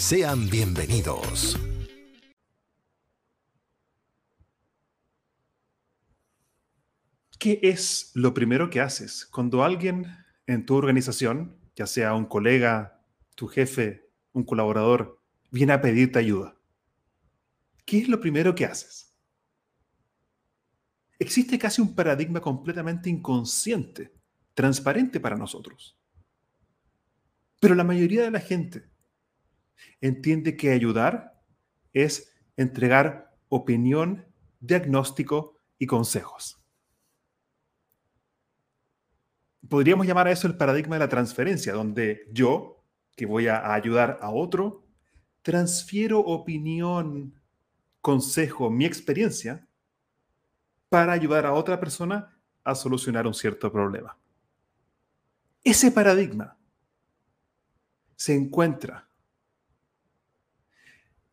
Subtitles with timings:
[0.00, 1.60] Sean bienvenidos.
[7.38, 10.06] ¿Qué es lo primero que haces cuando alguien
[10.46, 15.20] en tu organización, ya sea un colega, tu jefe, un colaborador,
[15.50, 16.56] viene a pedirte ayuda?
[17.84, 19.14] ¿Qué es lo primero que haces?
[21.18, 24.14] Existe casi un paradigma completamente inconsciente,
[24.54, 26.00] transparente para nosotros.
[27.60, 28.89] Pero la mayoría de la gente
[30.00, 31.40] entiende que ayudar
[31.92, 34.26] es entregar opinión,
[34.60, 36.62] diagnóstico y consejos.
[39.68, 42.84] Podríamos llamar a eso el paradigma de la transferencia, donde yo,
[43.16, 44.84] que voy a ayudar a otro,
[45.42, 47.40] transfiero opinión,
[48.00, 49.66] consejo, mi experiencia
[50.88, 54.18] para ayudar a otra persona a solucionar un cierto problema.
[55.62, 56.56] Ese paradigma
[58.16, 59.08] se encuentra,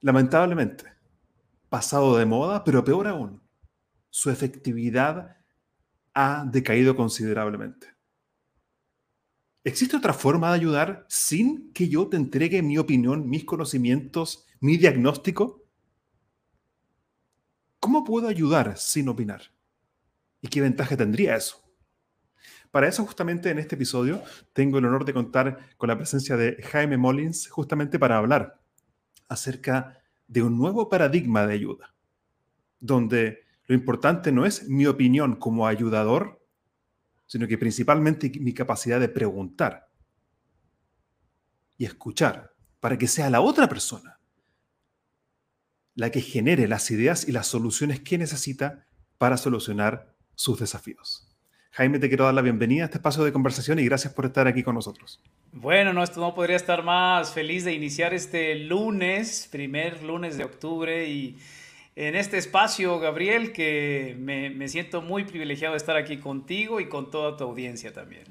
[0.02, 0.86] lamentablemente,
[1.70, 3.42] pasado de moda, pero peor aún,
[4.09, 5.38] su efectividad
[6.14, 7.88] ha decaído considerablemente.
[9.64, 14.78] ¿Existe otra forma de ayudar sin que yo te entregue mi opinión, mis conocimientos, mi
[14.78, 15.66] diagnóstico?
[17.79, 19.41] ¿Cómo puedo ayudar sin opinar?
[20.41, 21.62] ¿Y qué ventaja tendría eso?
[22.72, 24.22] Para eso, justamente en este episodio,
[24.53, 28.62] tengo el honor de contar con la presencia de Jaime Mullins, justamente para hablar
[29.28, 31.96] acerca de un nuevo paradigma de ayuda,
[32.80, 36.46] donde lo importante no es mi opinión como ayudador,
[37.26, 39.90] sino que principalmente mi capacidad de preguntar
[41.78, 44.18] y escuchar para que sea la otra persona
[45.98, 48.86] la que genere las ideas y las soluciones que necesita
[49.18, 51.27] para solucionar sus desafíos.
[51.78, 54.48] Jaime, te quiero dar la bienvenida a este espacio de conversación y gracias por estar
[54.48, 55.22] aquí con nosotros.
[55.52, 60.44] Bueno, no, esto no podría estar más feliz de iniciar este lunes, primer lunes de
[60.44, 61.38] octubre y
[61.96, 67.12] en este espacio, Gabriel, que me, siento muy privilegiado de estar aquí contigo y con
[67.12, 68.24] toda tu audiencia también.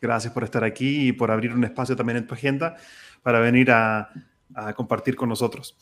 [0.00, 2.74] Gracias por estar aquí y por abrir un espacio también en tu agenda
[3.22, 4.10] para venir a,
[4.74, 5.76] compartir con nosotros.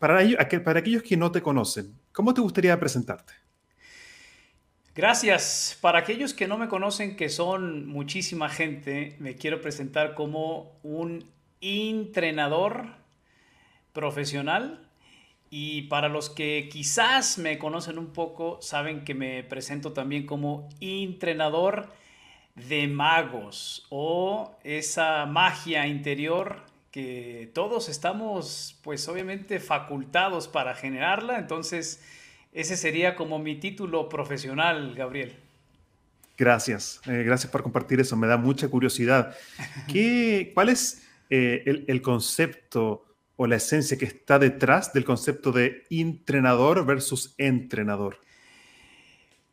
[0.00, 0.18] Para,
[0.64, 3.45] para aquellos que no te conocen, ¿cómo te gustaría presentarte?
[4.96, 5.76] Gracias.
[5.82, 11.30] Para aquellos que no me conocen, que son muchísima gente, me quiero presentar como un
[11.60, 12.94] entrenador
[13.92, 14.88] profesional.
[15.50, 20.66] Y para los que quizás me conocen un poco, saben que me presento también como
[20.80, 21.92] entrenador
[22.54, 31.38] de magos o esa magia interior que todos estamos pues obviamente facultados para generarla.
[31.38, 32.02] Entonces,
[32.56, 35.36] ese sería como mi título profesional, Gabriel.
[36.38, 39.36] Gracias, eh, gracias por compartir eso, me da mucha curiosidad.
[39.92, 43.04] ¿Qué, ¿Cuál es eh, el, el, concepto
[43.36, 48.20] o la esencia que está detrás del concepto de entrenador versus entrenador?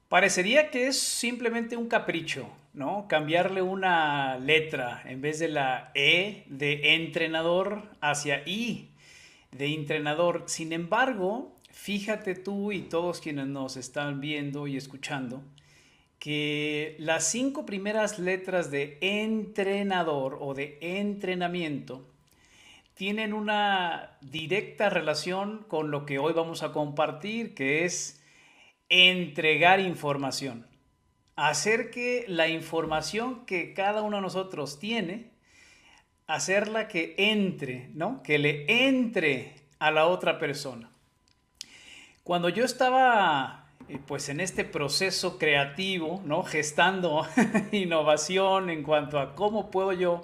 [0.08, 3.08] Parecería que es simplemente un capricho, ¿no?
[3.10, 8.92] Cambiarle una letra en vez de la E de entrenador hacia I
[9.52, 10.44] de entrenador.
[10.48, 15.44] Sin embargo, Fíjate tú y todos quienes nos están viendo y escuchando
[16.20, 22.08] que las cinco primeras letras de entrenador o de entrenamiento
[22.94, 28.24] tienen una directa relación con lo que hoy vamos a compartir, que es
[28.88, 30.68] entregar información.
[31.36, 35.32] Hacer que la información que cada uno de nosotros tiene,
[36.28, 38.22] hacerla que entre, ¿no?
[38.22, 40.93] Que le entre a la otra persona.
[42.24, 46.44] Cuando yo estaba eh, pues en este proceso creativo, ¿no?
[46.44, 47.28] Gestando
[47.74, 50.22] innovación en cuanto a cómo puedo yo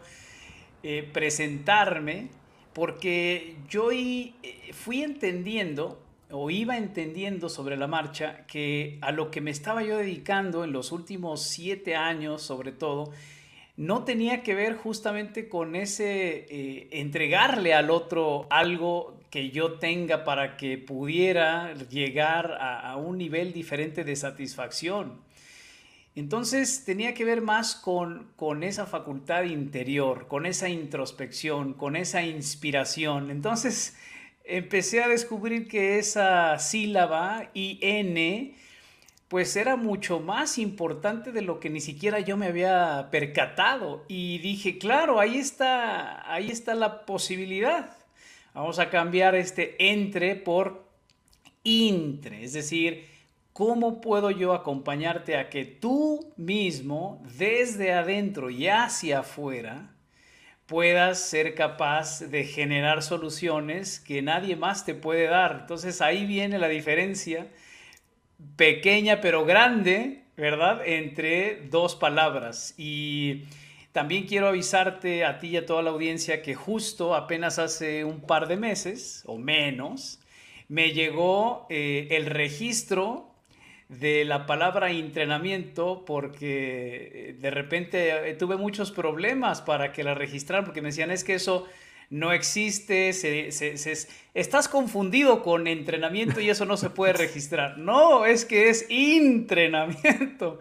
[0.82, 2.30] eh, presentarme,
[2.72, 4.34] porque yo eh,
[4.72, 6.02] fui entendiendo
[6.32, 10.72] o iba entendiendo sobre la marcha que a lo que me estaba yo dedicando en
[10.72, 13.12] los últimos siete años, sobre todo,
[13.76, 20.58] no tenía que ver justamente con ese entregarle al otro algo que yo tenga para
[20.58, 25.22] que pudiera llegar a, un nivel diferente de satisfacción.
[26.16, 32.24] Entonces tenía que ver más con, con esa facultad interior, con esa introspección, con esa
[32.24, 33.30] inspiración.
[33.30, 33.96] Entonces
[34.44, 38.56] empecé a descubrir que esa sílaba IN
[39.30, 44.40] pues era mucho más importante de lo que ni siquiera yo me había percatado y
[44.40, 47.99] dije, claro, ahí está, ahí está la posibilidad.
[48.54, 50.88] Vamos a cambiar este entre por
[51.64, 53.06] intre, es decir,
[53.54, 59.92] ¿cómo puedo yo acompañarte a que tú mismo, desde adentro y hacia afuera,
[60.66, 65.60] puedas ser capaz de generar soluciones que nadie más te puede dar?
[65.62, 67.48] Entonces ahí viene la diferencia
[68.56, 70.82] pequeña pero grande, ¿verdad?
[70.86, 72.74] Entre dos palabras.
[72.78, 73.46] Y
[73.92, 78.22] también quiero avisarte a ti y a toda la audiencia que justo apenas hace un
[78.22, 80.20] par de meses o menos,
[80.68, 83.30] me llegó eh, el registro
[83.90, 90.14] de la palabra entrenamiento porque eh, de repente eh, tuve muchos problemas para que la
[90.14, 91.66] registraran porque me decían es que eso
[92.12, 93.10] no existe,
[94.34, 97.78] estás confundido con entrenamiento y eso no se puede registrar.
[97.78, 100.60] No, es que es entrenamiento.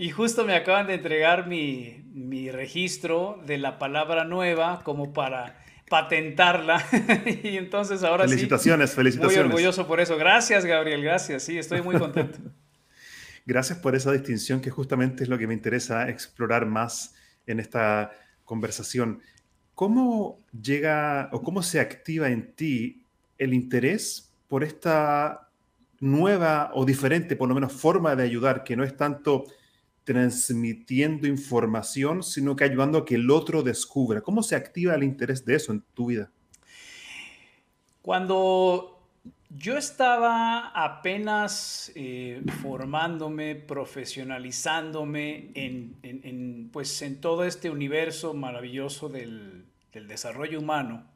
[0.00, 5.60] Y justo me acaban de entregar mi, mi registro de la palabra nueva como para
[5.90, 6.86] patentarla.
[7.42, 8.96] y entonces ahora felicitaciones, sí.
[8.96, 10.16] Felicitaciones, Muy orgulloso por eso.
[10.16, 11.02] Gracias, Gabriel.
[11.02, 11.42] Gracias.
[11.42, 12.38] Sí, estoy muy contento.
[13.44, 17.16] gracias por esa distinción que justamente es lo que me interesa explorar más
[17.48, 18.12] en esta
[18.44, 19.20] conversación.
[19.74, 23.02] ¿Cómo llega o cómo se activa en ti
[23.36, 25.48] el interés por esta
[25.98, 29.44] nueva o diferente, por lo menos, forma de ayudar, que no es tanto
[30.08, 34.22] transmitiendo información, sino que ayudando a que el otro descubra?
[34.22, 36.30] ¿Cómo se activa el interés de eso en tu vida?
[38.00, 39.06] Cuando
[39.50, 50.08] yo estaba apenas eh, formándome, profesionalizándome en, pues, en todo este universo maravilloso del, del
[50.08, 51.06] desarrollo humano.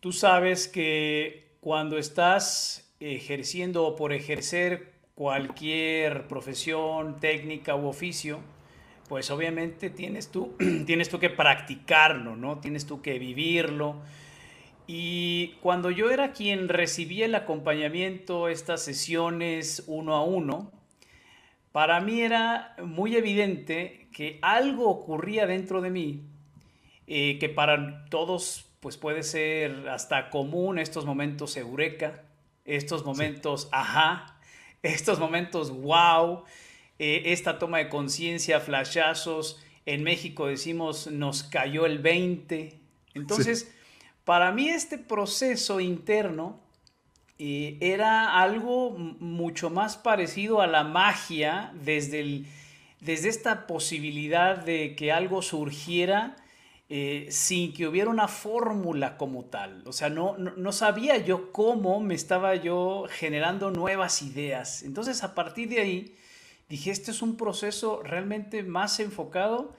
[0.00, 4.89] Tú sabes que cuando estás ejerciendo o por ejercer
[5.20, 8.40] cualquier profesión, técnica u oficio,
[9.06, 10.56] pues obviamente tienes tú,
[10.86, 12.58] tienes tú que practicarlo, ¿no?
[12.60, 13.96] Tienes tú que vivirlo,
[14.86, 20.72] y cuando yo era quien recibía el acompañamiento, estas sesiones uno a uno,
[21.70, 26.24] para mí era muy evidente que algo ocurría dentro de mí,
[27.06, 32.22] eh, que para todos pues puede ser hasta común estos momentos eureka,
[32.64, 34.29] estos momentos ajá,
[34.82, 36.44] estos momentos wow,
[36.98, 39.60] eh, esta toma de conciencia, flashazos.
[39.86, 42.78] En México decimos nos cayó el 20.
[43.14, 43.74] Entonces,
[44.24, 46.60] para mí este proceso interno
[47.38, 52.44] eh, era algo mucho más parecido a la magia desde,
[53.00, 56.36] desde esta posibilidad de que algo surgiera
[56.92, 59.84] eh, sin que hubiera una fórmula como tal.
[59.86, 64.82] O sea, no, no, sabía yo cómo me estaba yo generando nuevas ideas.
[64.82, 66.16] Entonces, a partir de ahí,
[66.68, 69.76] dije, este es un proceso realmente más enfocado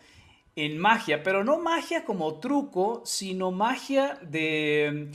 [0.55, 5.09] en magia, pero no magia como truco, sino magia de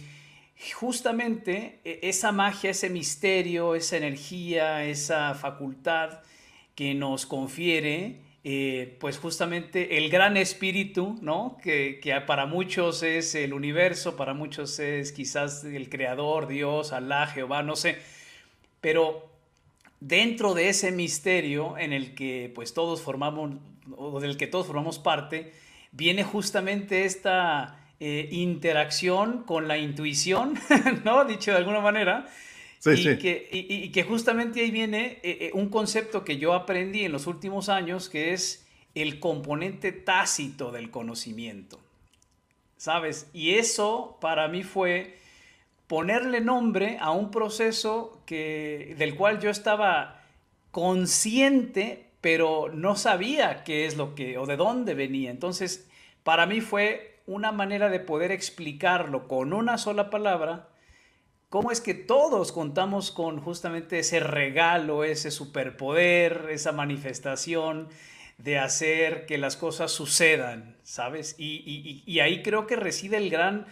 [0.74, 6.20] justamente e, esa magia, ese misterio, esa energía, esa facultad
[6.74, 11.58] que nos confiere, eh, pues justamente el gran espíritu, ¿no?
[11.60, 17.26] Que, que, para muchos es el universo, para muchos es quizás el creador, Dios, Alá,
[17.26, 17.98] Jehová, no sé,
[18.80, 19.28] pero
[19.98, 23.56] dentro de ese misterio en el que pues todos formamos,
[23.96, 25.52] o del que todos formamos parte,
[25.90, 30.54] viene justamente esta eh, interacción con la intuición,
[31.04, 31.24] ¿no?
[31.24, 32.28] Dicho de alguna manera.
[32.94, 37.12] Y, Que, y, que justamente ahí viene eh, eh, un concepto que yo aprendí en
[37.12, 41.80] los últimos años, que es el componente tácito del conocimiento.
[42.76, 43.28] ¿Sabes?
[43.32, 45.16] Y eso para mí fue
[45.86, 50.22] ponerle nombre a un proceso que, del cual yo estaba
[50.70, 55.30] consciente, pero no sabía qué es lo que o de dónde venía.
[55.30, 55.88] Entonces,
[56.22, 60.68] para mí fue una manera de poder explicarlo con una sola palabra,
[61.48, 67.88] cómo es que todos contamos con justamente ese regalo, ese superpoder, esa manifestación
[68.38, 71.34] de hacer que las cosas sucedan, ¿sabes?
[71.38, 73.66] Y, y ahí creo que reside el gran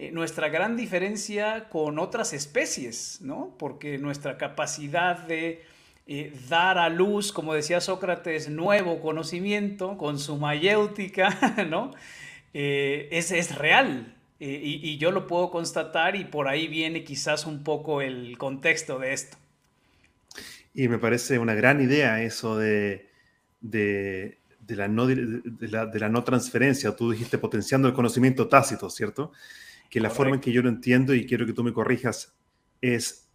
[0.00, 3.56] eh, nuestra gran diferencia con otras especies, ¿no?
[3.58, 5.64] Porque nuestra capacidad de
[6.06, 11.90] eh, dar a luz, como decía Sócrates, nuevo conocimiento con su mayéutica, ¿no?
[12.54, 14.14] Eh, es, es, real.
[14.40, 19.00] Y, y, yo lo puedo constatar y por ahí viene quizás un poco el contexto
[19.00, 19.36] de esto.
[20.72, 23.08] Y me parece una gran idea eso de,
[23.60, 26.94] de, de, la, no, de, la, de la no transferencia.
[26.94, 29.32] Tú dijiste potenciando el conocimiento tácito, ¿cierto?
[29.90, 32.34] que la forma en que yo lo entiendo, y quiero que tú me corrijas,
[32.80, 33.28] es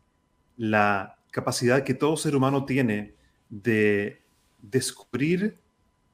[0.55, 3.15] la capacidad que todo ser humano tiene
[3.49, 4.21] de
[4.61, 5.57] descubrir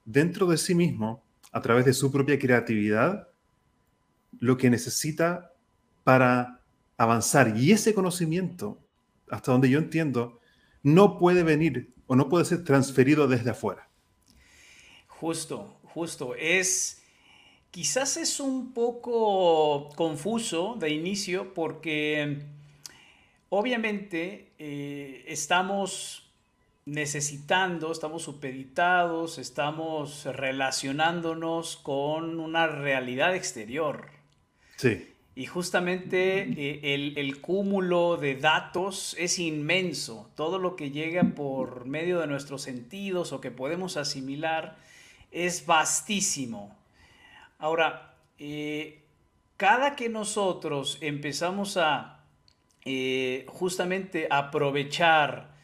[0.06, 3.29] dentro de sí mismo, a través de su propia creatividad,
[4.38, 5.54] lo que necesita
[6.04, 6.62] para
[6.98, 7.58] avanzar.
[7.58, 8.80] Y ese conocimiento,
[9.30, 10.40] hasta donde yo entiendo,
[10.84, 13.90] no puede venir o no puede ser transferido desde afuera.
[15.08, 16.36] Justo, justo.
[16.36, 17.00] Es
[17.72, 22.42] Quizás es un poco confuso de inicio porque
[23.50, 26.32] obviamente eh, estamos
[26.86, 34.19] necesitando, estamos supeditados, estamos relacionándonos con una realidad exterior.
[34.80, 35.14] Sí.
[35.36, 40.32] Y justamente eh, el, cúmulo de datos es inmenso.
[40.36, 44.78] Todo lo que llega por medio de nuestros sentidos o que podemos asimilar
[45.32, 46.78] es vastísimo.
[47.58, 49.04] Ahora, eh,
[49.58, 52.24] cada que nosotros empezamos a
[52.86, 55.56] eh, justamente aprovechar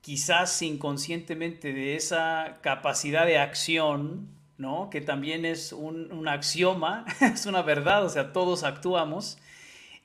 [0.00, 4.90] quizás inconscientemente de esa capacidad de acción, ¿no?
[4.90, 9.38] que también es un, un axioma, es una verdad, o sea, todos actuamos,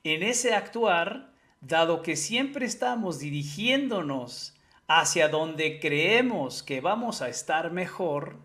[0.04, 4.56] en ese actuar, dado que siempre estamos dirigiéndonos
[4.88, 8.38] hacia donde creemos que vamos a estar mejor,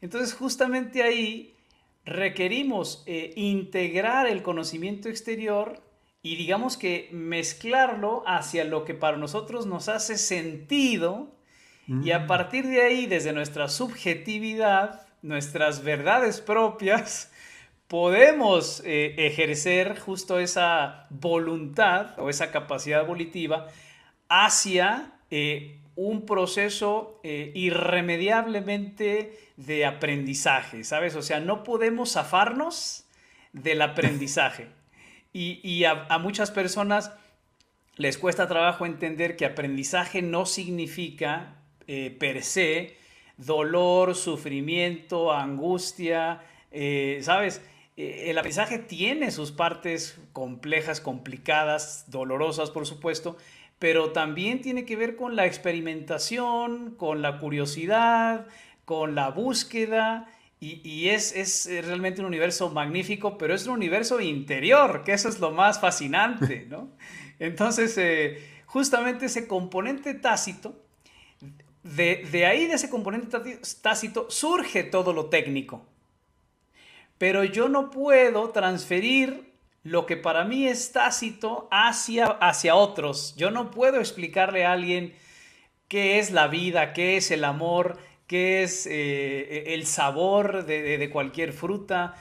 [0.00, 1.56] entonces justamente ahí
[2.04, 5.82] requerimos eh, integrar el conocimiento exterior
[6.22, 11.36] y digamos que mezclarlo hacia lo que para nosotros nos hace sentido
[11.88, 12.26] y a mm.
[12.26, 17.32] partir de ahí, desde nuestra subjetividad, nuestras verdades propias,
[17.86, 23.68] podemos eh, ejercer justo esa voluntad o esa capacidad volitiva
[24.28, 31.16] hacia eh, un proceso irremediablemente de aprendizaje, ¿sabes?
[31.16, 33.08] O sea, no podemos zafarnos
[33.52, 34.68] del aprendizaje.
[35.32, 37.12] Y, a, muchas personas
[37.96, 41.56] les cuesta trabajo entender que aprendizaje no significa
[41.86, 42.96] eh, per se
[43.38, 47.62] dolor, sufrimiento, angustia, eh, ¿sabes?
[47.96, 53.36] Eh, el aprendizaje tiene sus partes complejas, complicadas, dolorosas, por supuesto,
[53.78, 58.46] pero también tiene que ver con la experimentación, con la curiosidad,
[58.84, 60.28] con la búsqueda
[60.60, 65.52] y, es, realmente un universo magnífico, pero es un universo interior, que eso es lo
[65.52, 66.90] más fascinante, ¿no?
[67.38, 70.84] Entonces, eh, justamente ese componente tácito,
[71.94, 73.38] de, de ahí de ese componente
[73.82, 75.84] tácito surge todo lo técnico.
[77.18, 79.52] Pero yo no puedo transferir
[79.82, 83.34] lo que para mí es tácito hacia, hacia otros.
[83.36, 85.14] Yo no puedo explicarle a alguien
[85.88, 91.52] qué es la vida, qué es el amor, qué es eh, el sabor de, cualquier
[91.52, 92.14] fruta.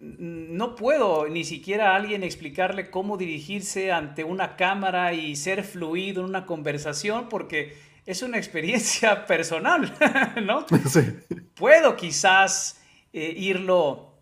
[0.00, 6.22] No puedo ni siquiera a alguien explicarle cómo dirigirse ante una cámara y ser fluido
[6.22, 7.76] en una conversación porque
[8.08, 9.94] es una experiencia personal,
[10.44, 10.64] ¿no?
[11.54, 12.80] Puedo quizás
[13.12, 14.14] eh, irlo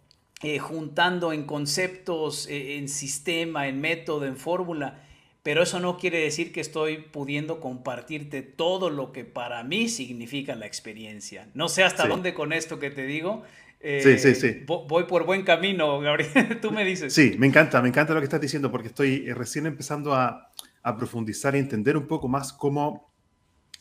[0.42, 5.02] eh, juntando en conceptos, en sistema, en método, en fórmula,
[5.44, 10.56] pero eso no quiere decir que estoy pudiendo compartirte todo lo que para mí significa
[10.56, 11.48] la experiencia.
[11.54, 13.44] No sé hasta dónde con esto que te digo.
[13.78, 14.64] Eh, sí, sí, sí.
[14.66, 16.58] Voy por buen camino, Gabriel.
[16.60, 17.14] Tú me dices.
[17.14, 20.50] Sí, me encanta, me encanta lo que estás diciendo porque estoy eh, recién empezando a,
[20.82, 23.14] a profundizar y entender un poco más cómo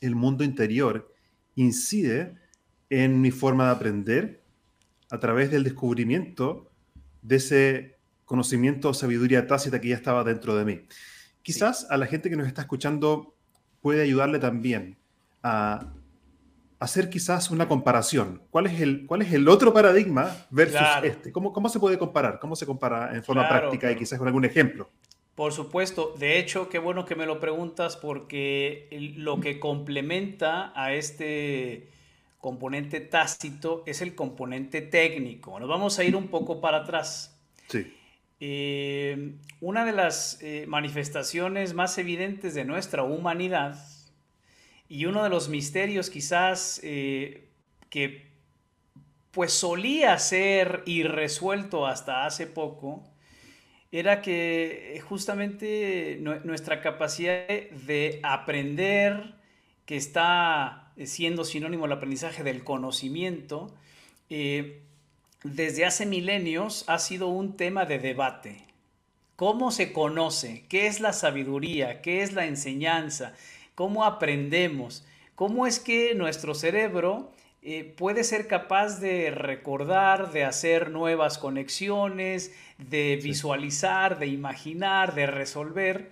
[0.06, 1.12] el mundo interior
[1.56, 2.36] incide
[2.90, 4.44] en mi forma de aprender
[5.10, 6.72] a través del descubrimiento
[7.22, 10.82] de ese conocimiento o sabiduría tácita que ya estaba dentro de mí.
[11.42, 13.36] Quizás a la gente que nos está escuchando
[13.82, 14.98] puede ayudarle también
[15.44, 15.94] a
[16.80, 18.42] hacer quizás una comparación.
[18.50, 21.32] ¿Cuál es el, cuál es el otro paradigma versus este?
[21.32, 22.40] ¿Cómo, ¿Cómo, se puede comparar?
[22.40, 24.90] ¿Cómo se compara en forma práctica y quizás con algún ejemplo?
[25.36, 26.16] Por supuesto.
[26.18, 28.88] De hecho, qué bueno que me lo preguntas porque
[29.18, 31.90] lo que complementa a este
[32.40, 35.60] componente tácito es el componente técnico.
[35.60, 37.38] Nos vamos a ir un poco para atrás.
[37.68, 37.94] Sí.
[38.40, 43.80] Eh, una de las eh, manifestaciones más evidentes de nuestra humanidad
[44.88, 47.50] y uno de los misterios quizás eh,
[47.90, 48.28] que
[49.32, 53.04] pues solía ser irresuelto hasta hace poco
[54.00, 59.36] era que justamente nuestra capacidad de aprender,
[59.86, 63.74] que está siendo sinónimo el aprendizaje del conocimiento,
[64.30, 64.82] eh,
[65.44, 68.66] desde hace milenios ha sido un tema de debate.
[69.38, 70.66] ¿Cómo se conoce?
[70.68, 72.02] ¿Qué es la sabiduría?
[72.02, 73.34] ¿Qué es la enseñanza?
[73.76, 75.06] ¿Cómo aprendemos?
[75.36, 77.32] ¿Cómo es que nuestro cerebro
[77.68, 85.26] eh, puede ser capaz de recordar, de hacer nuevas conexiones, de visualizar, de imaginar, de
[85.26, 86.12] resolver?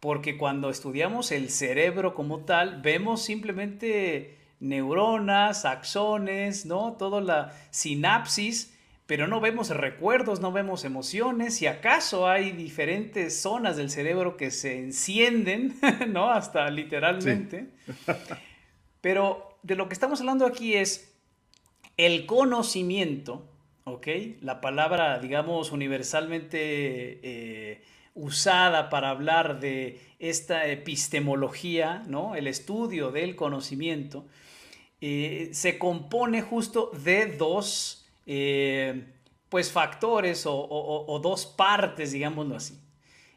[0.00, 6.94] Porque cuando estudiamos el cerebro como tal, vemos simplemente neuronas, axones, ¿no?
[6.94, 13.76] Toda la sinapsis, pero no vemos recuerdos, no vemos emociones, si acaso hay diferentes zonas
[13.76, 15.76] del cerebro que se encienden,
[16.08, 16.30] ¿no?
[16.30, 17.66] Hasta literalmente.
[19.02, 21.12] Pero de lo que estamos hablando aquí es
[21.96, 23.48] el conocimiento,
[23.84, 24.06] ¿ok?
[24.42, 26.58] La palabra, digamos, universalmente
[27.22, 27.82] eh,
[28.14, 32.36] usada para hablar de esta epistemología, ¿no?
[32.36, 34.26] El estudio del conocimiento,
[35.00, 39.06] eh, se compone justo de dos eh,
[39.48, 42.78] pues factores o, dos partes, digámoslo así.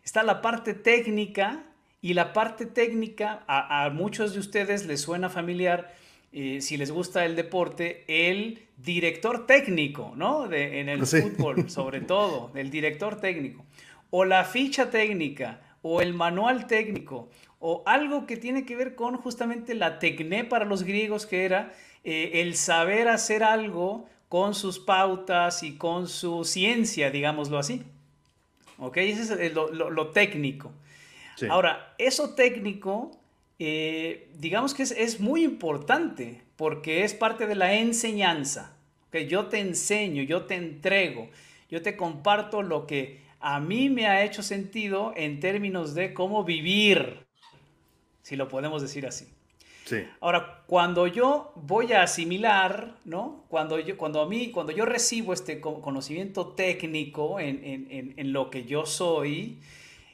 [0.04, 1.64] Está la parte técnica
[2.02, 5.94] y la parte técnica a, muchos de ustedes les suena familiar.
[6.40, 10.48] Eh, si les gusta el deporte, el director técnico, ¿no?
[10.48, 13.66] De, en el fútbol, sobre todo, el director técnico.
[14.12, 19.18] O la ficha técnica, o el manual técnico, o algo que tiene que ver con
[19.18, 24.78] justamente la tecné para los griegos, que era eh, el saber hacer algo con sus
[24.78, 27.82] pautas y con su ciencia, digámoslo así.
[28.78, 28.98] ¿Ok?
[28.98, 30.72] Ese es lo, técnico.
[31.50, 33.10] Ahora, eso técnico,
[33.60, 38.78] eh, digamos que es, muy importante porque es parte de la enseñanza.
[39.12, 41.30] que Yo te enseño, yo te entrego,
[41.70, 46.44] yo te comparto lo que a mí me ha hecho sentido en términos de cómo
[46.44, 47.26] vivir,
[48.22, 49.28] si lo podemos decir así.
[50.20, 53.46] Ahora, cuando yo voy a asimilar, ¿no?
[53.48, 58.86] Cuando yo, cuando a mí, cuando yo recibo este conocimiento técnico en, lo que yo
[58.86, 59.60] soy,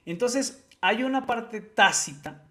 [0.05, 2.43] entonces hay una parte tácita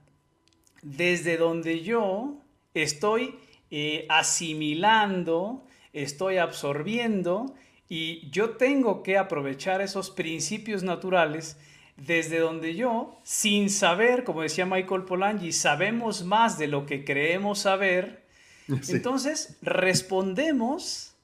[0.83, 2.35] desde donde yo
[2.75, 3.37] estoy
[3.71, 7.55] eh, asimilando, estoy absorbiendo
[7.89, 11.57] y yo tengo que aprovechar esos principios naturales
[11.97, 17.61] desde donde yo, sin saber, como decía Michael Polanyi, sabemos más de lo que creemos
[17.61, 18.25] saber,
[18.89, 21.15] entonces respondemos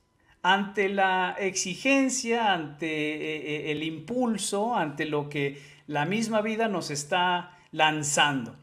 [0.42, 6.90] ante la exigencia, ante eh, eh, el impulso, ante lo que la misma vida nos
[6.90, 8.57] está lanzando.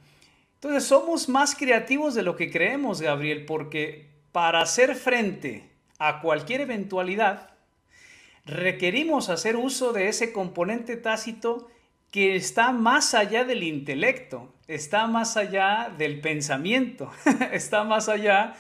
[0.66, 6.62] Entonces somos más creativos de lo que creemos, Gabriel, porque para hacer frente a cualquier
[6.62, 7.52] eventualidad,
[8.46, 11.70] requerimos hacer uso de ese componente tácito
[12.10, 17.12] que está más allá del intelecto, está más allá del pensamiento,
[17.52, 18.56] está más allá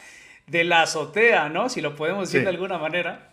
[0.46, 1.70] de la azotea, ¿no?
[1.70, 3.32] Si lo podemos decir de alguna manera,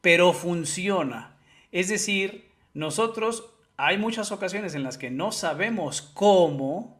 [0.00, 1.36] pero funciona.
[1.70, 6.95] Es decir, nosotros hay muchas ocasiones en las que no sabemos cómo,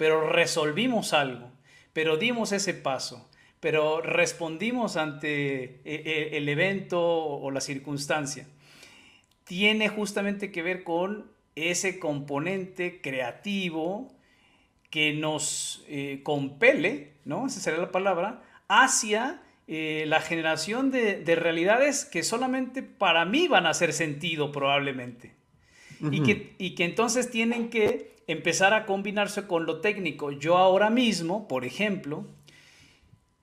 [0.00, 1.52] pero resolvimos algo,
[1.92, 3.28] pero dimos ese paso,
[3.60, 8.46] pero respondimos ante eh, eh, el evento o la circunstancia
[9.50, 14.10] tiene justamente que ver con ese componente creativo
[14.90, 17.48] que nos eh, compele, ¿no?
[17.48, 23.66] Esa sería la palabra, hacia eh, la generación de, realidades que solamente para mí van
[23.66, 25.34] a hacer sentido probablemente.
[26.00, 30.30] y, que, y que entonces tienen que empezar a combinarse con lo técnico.
[30.30, 32.26] Yo ahora mismo, por ejemplo,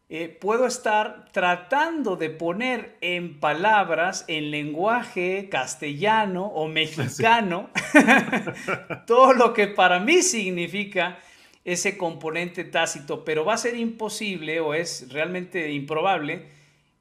[0.09, 7.69] eh, puedo estar tratando de poner en palabras, en lenguaje castellano o mexicano,
[9.07, 11.19] todo lo que para mí significa
[11.65, 16.45] ese componente tácito, pero va a ser imposible o es realmente improbable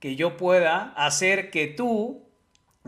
[0.01, 2.26] que yo pueda hacer que tú,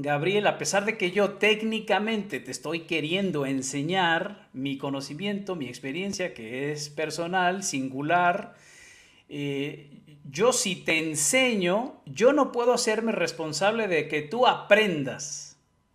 [0.00, 6.34] Gabriel, a pesar de que yo técnicamente te estoy queriendo enseñar mi conocimiento, mi experiencia,
[6.34, 8.54] que es personal, singular,
[9.28, 9.90] eh,
[10.24, 15.47] yo si te enseño, yo no puedo hacerme responsable de que tú aprendas.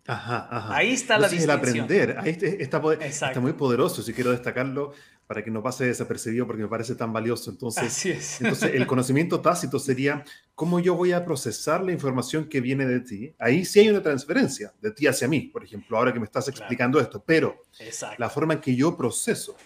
[0.06, 0.76] Ajá, ajá.
[0.76, 1.50] Ahí está la distinción.
[1.50, 4.92] El aprender, ahí está, está, muy poderoso, si quiero destacarlo
[5.26, 7.50] para que no pase desapercibido porque me parece tan valioso.
[7.50, 8.04] Entonces,
[8.40, 10.22] entonces el conocimiento tácito sería
[10.54, 13.34] cómo yo voy a procesar la información que viene de ti.
[13.38, 16.48] Ahí sí hay una transferencia de ti hacia mí, por ejemplo, ahora que me estás
[16.48, 17.62] explicando esto, pero
[18.18, 19.56] la forma en que yo proceso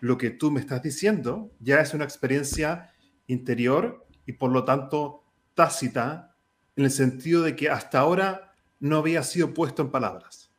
[0.00, 2.92] lo que tú me estás diciendo ya es una experiencia
[3.28, 5.24] interior y por lo tanto
[5.54, 6.34] tácita,
[6.74, 8.51] en el sentido de que hasta ahora
[8.82, 10.50] no había sido puesto en palabras.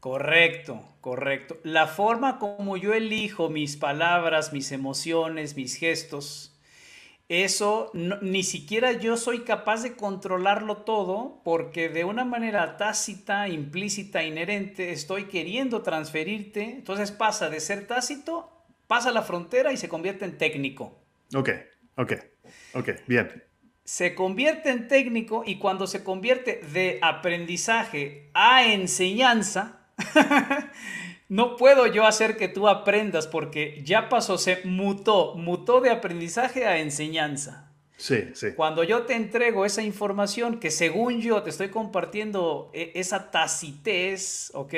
[0.00, 1.58] Correcto, correcto.
[1.62, 6.58] La forma como yo elijo mis palabras, mis emociones, mis gestos,
[7.28, 14.24] eso ni siquiera yo soy capaz de controlarlo todo porque de una manera tácita, implícita,
[14.24, 16.62] inherente, estoy queriendo transferirte.
[16.62, 18.50] Entonces pasa de ser tácito,
[18.86, 20.98] pasa la frontera y se convierte en técnico.
[21.34, 21.50] Ok,
[21.96, 22.12] ok,
[22.74, 23.44] ok, bien.
[23.84, 29.80] Se convierte en técnico y cuando se convierte de aprendizaje a enseñanza,
[31.28, 36.66] no puedo yo hacer que tú aprendas porque ya pasó, se mutó, mutó de aprendizaje
[36.66, 37.70] a enseñanza.
[37.96, 38.48] Sí, sí.
[38.56, 44.50] Cuando yo te entrego esa información que según yo te estoy compartiendo e, esa tacitez,
[44.54, 44.74] ¿ok?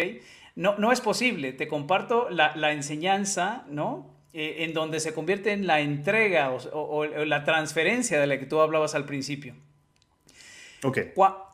[0.54, 1.52] No, no es posible.
[1.52, 4.15] Te comparto la, la enseñanza, ¿no?
[4.38, 8.44] Eh, en donde se convierte en la entrega o, o, la transferencia de la que
[8.44, 9.54] tú hablabas al principio.
[10.82, 10.98] Ok.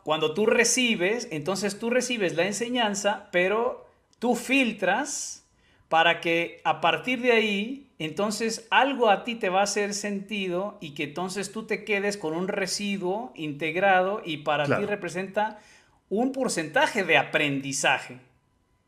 [0.02, 3.86] Cuando tú recibes, entonces tú recibes la enseñanza, pero
[4.18, 5.46] tú filtras
[5.88, 10.76] para que a partir de ahí, entonces algo a ti te va a hacer sentido
[10.80, 15.60] y que entonces tú te quedes con un residuo integrado y para ti representa
[16.08, 18.18] un porcentaje de aprendizaje.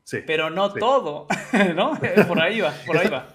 [0.02, 1.28] Sí, pero no todo,
[1.76, 1.96] ¿no?
[2.28, 3.28] Por ahí va, por ahí va.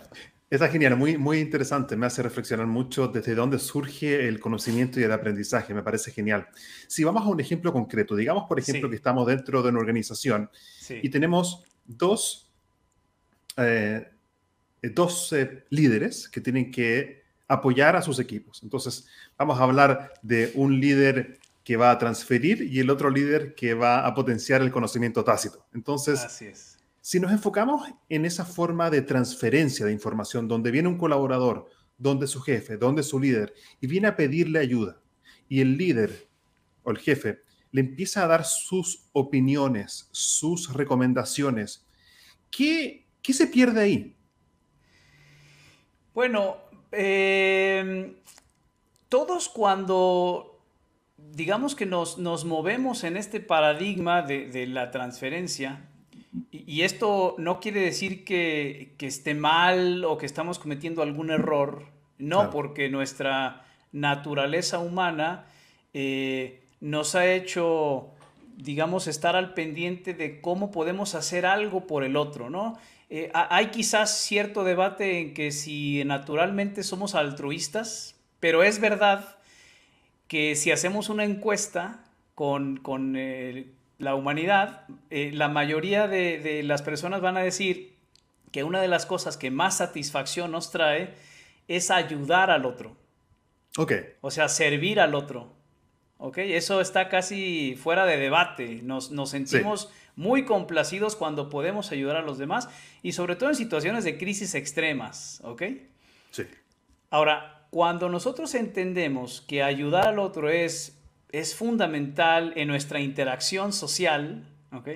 [0.49, 1.95] Está genial, muy, muy interesante.
[1.95, 5.75] Me hace reflexionar mucho desde dónde surge el conocimiento y el aprendizaje.
[5.75, 6.47] Me parece genial.
[6.87, 10.49] Si vamos a un ejemplo concreto, digamos, por ejemplo, que estamos dentro de una organización
[10.89, 12.51] y tenemos dos,
[13.57, 14.07] eh,
[14.81, 18.63] dos eh, líderes que tienen que apoyar a sus equipos.
[18.63, 19.07] Entonces,
[19.37, 23.75] vamos a hablar de un líder que va a transferir y el otro líder que
[23.75, 25.67] va a potenciar el conocimiento tácito.
[25.75, 26.19] Entonces,
[27.01, 32.27] si nos enfocamos en esa forma de transferencia de información, donde viene un colaborador, donde
[32.27, 35.01] su jefe, donde su líder, y viene a pedirle ayuda,
[35.47, 36.29] y el líder
[36.83, 37.39] o el jefe
[37.71, 41.85] le empieza a dar sus opiniones, sus recomendaciones.
[42.49, 44.15] ¿Qué, qué se pierde ahí?
[46.13, 46.57] Bueno,
[46.91, 48.15] em,
[49.07, 50.63] todos cuando,
[51.17, 55.88] digamos que nos, nos, movemos en este paradigma de, de la transferencia,
[56.51, 61.85] y, esto no quiere decir que, que, esté mal o que estamos cometiendo algún error,
[62.17, 65.45] no, porque nuestra naturaleza humana
[65.93, 68.11] eh, nos ha hecho,
[68.57, 72.77] digamos, estar al pendiente de cómo podemos hacer algo por el otro, ¿no?
[73.09, 79.37] Eh, hay quizás cierto debate en que si naturalmente somos altruistas, pero es verdad
[80.27, 82.03] que si hacemos una encuesta
[82.35, 87.95] con, con eh, la humanidad, eh, la mayoría de, de, las personas van a decir
[88.51, 91.13] que una de las cosas que más satisfacción nos trae
[91.67, 92.97] es ayudar al otro.
[93.77, 93.93] Ok.
[94.21, 95.59] O sea, servir al otro.
[96.19, 96.37] ¿ok?
[96.39, 98.81] Eso está casi fuera de debate.
[98.83, 102.69] Nos, sentimos muy complacidos cuando podemos ayudar a los demás
[103.01, 105.63] y sobre todo en situaciones de crisis extremas, ¿ok?
[106.31, 106.43] Sí.
[107.09, 110.98] Ahora, cuando nosotros entendemos que ayudar al otro es,
[111.31, 114.89] es fundamental en nuestra interacción social, ¿ok?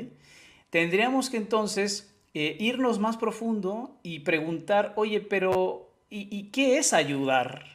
[0.69, 7.73] Tendríamos que entonces eh, irnos más profundo y preguntar, oye, pero ¿y qué es ayudar?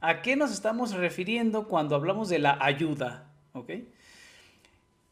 [0.00, 3.32] ¿A qué nos estamos refiriendo cuando hablamos de la ayuda?
[3.52, 3.72] ¿Ok?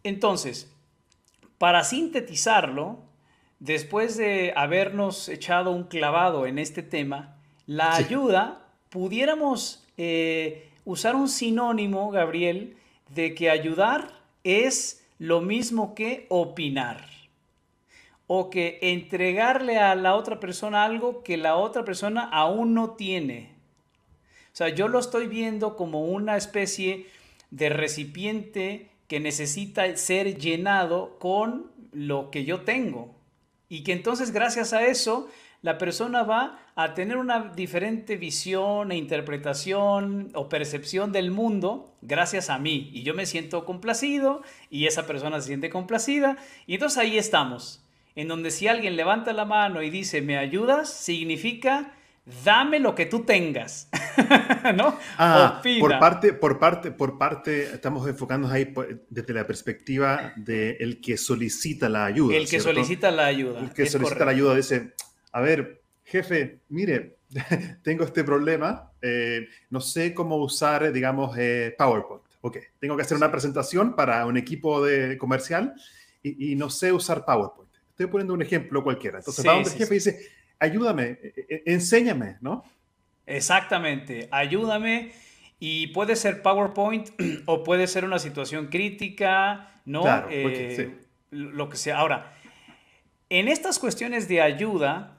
[0.03, 0.71] Entonces,
[1.59, 3.03] para sintetizarlo,
[3.59, 11.29] después de habernos echado un clavado en este tema, la ayuda, pudiéramos eh, usar un
[11.29, 12.77] sinónimo, Gabriel,
[13.09, 17.09] de que ayudar es lo mismo que opinar
[18.27, 23.55] o que entregarle a la otra persona algo que la otra persona aún no tiene.
[24.53, 27.07] O sea, yo lo estoy viendo como una especie
[27.51, 33.15] de recipiente que necesita ser llenado con lo que yo tengo.
[33.69, 35.29] Y que entonces gracias a eso
[35.63, 42.51] la persona va a tener una diferente visión e interpretación o percepción del mundo gracias
[42.51, 42.91] a mí.
[42.93, 46.37] Y yo me siento complacido y esa persona se siente complacida.
[46.67, 47.85] Y entonces ahí estamos,
[48.17, 50.93] en donde si alguien levanta la mano y dice, ¿me ayudas?
[50.93, 51.93] Significa
[52.45, 53.89] dame lo que tú tengas,
[54.77, 54.99] ¿no?
[55.19, 58.73] Ah, por parte, por parte, por parte, estamos enfocándonos ahí
[59.11, 62.35] desde la perspectiva del el que solicita la ayuda.
[62.35, 63.61] El que solicita la ayuda.
[63.61, 64.95] El que solicita la ayuda dice,
[65.33, 65.84] a ver,
[66.15, 67.17] jefe, mire,
[67.83, 72.23] tengo este problema, eh, no sé cómo usar, digamos, eh, PowerPoint.
[72.41, 75.75] Ok, tengo que hacer una presentación para un equipo de comercial
[76.23, 77.71] y, no sé usar PowerPoint.
[77.91, 79.19] Estoy poniendo un ejemplo cualquiera.
[79.19, 80.21] Entonces va donde el jefe dice,
[80.59, 82.65] ayúdame, e, e, enséñame, ¿no?
[83.27, 85.13] Exactamente, ayúdame.
[85.59, 87.11] Y puede ser PowerPoint
[87.47, 90.03] o puede ser una situación crítica, ¿no?
[90.03, 91.07] Claro, Eh, porque- sí.
[91.31, 91.99] Lo que sea.
[91.99, 92.33] Ahora,
[93.29, 95.14] en estas cuestiones de ayuda,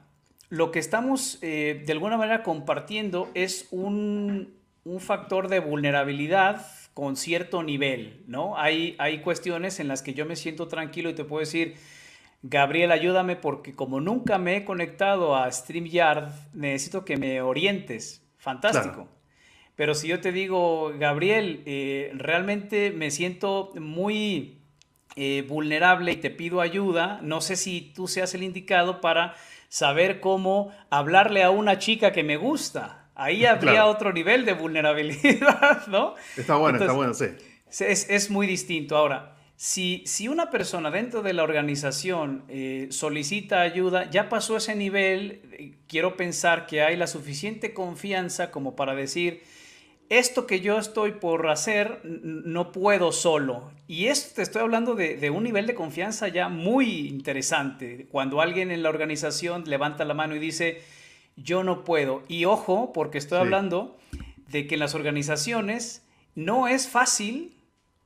[0.48, 4.54] lo que estamos eh, de alguna manera compartiendo es un,
[4.84, 8.56] un factor de vulnerabilidad con cierto nivel, ¿no?
[8.56, 11.74] Hay, hay cuestiones en las que yo me siento tranquilo y te puedo decir,
[12.42, 18.22] Gabriel, ayúdame porque como nunca me he conectado a StreamYard, necesito que me orientes.
[18.38, 18.94] Fantástico.
[18.94, 19.08] Claro.
[19.74, 24.56] Pero si yo te digo, Gabriel, eh, realmente me siento muy
[25.16, 29.34] eh, vulnerable y te pido ayuda, no sé si tú seas el indicado para
[29.68, 33.08] saber cómo hablarle a una chica que me gusta.
[33.14, 33.88] Ahí habría Claro.
[33.90, 36.14] otro nivel de vulnerabilidad, ¿no?
[36.36, 37.26] Está bueno, está bueno, sí.
[37.80, 38.96] es, es muy distinto.
[38.96, 44.74] Ahora, si, si una persona dentro de la organización eh, solicita ayuda, ya pasó ese
[44.74, 49.42] nivel, eh, quiero pensar que hay la suficiente confianza como para decir,
[50.08, 53.70] esto que yo estoy por hacer, no puedo solo.
[53.88, 58.06] Y esto te estoy hablando de, de un nivel de confianza ya muy interesante.
[58.10, 60.82] Cuando alguien en la organización levanta la mano y dice,
[61.36, 62.22] yo no puedo.
[62.28, 63.44] Y ojo, porque estoy Sí.
[63.44, 63.96] hablando
[64.48, 67.54] de que en las organizaciones no es fácil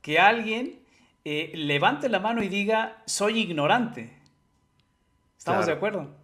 [0.01, 0.79] que alguien
[1.23, 4.11] eh, levante la mano y diga, soy ignorante.
[5.37, 5.65] ¿Estamos Claro.
[5.65, 6.15] de acuerdo?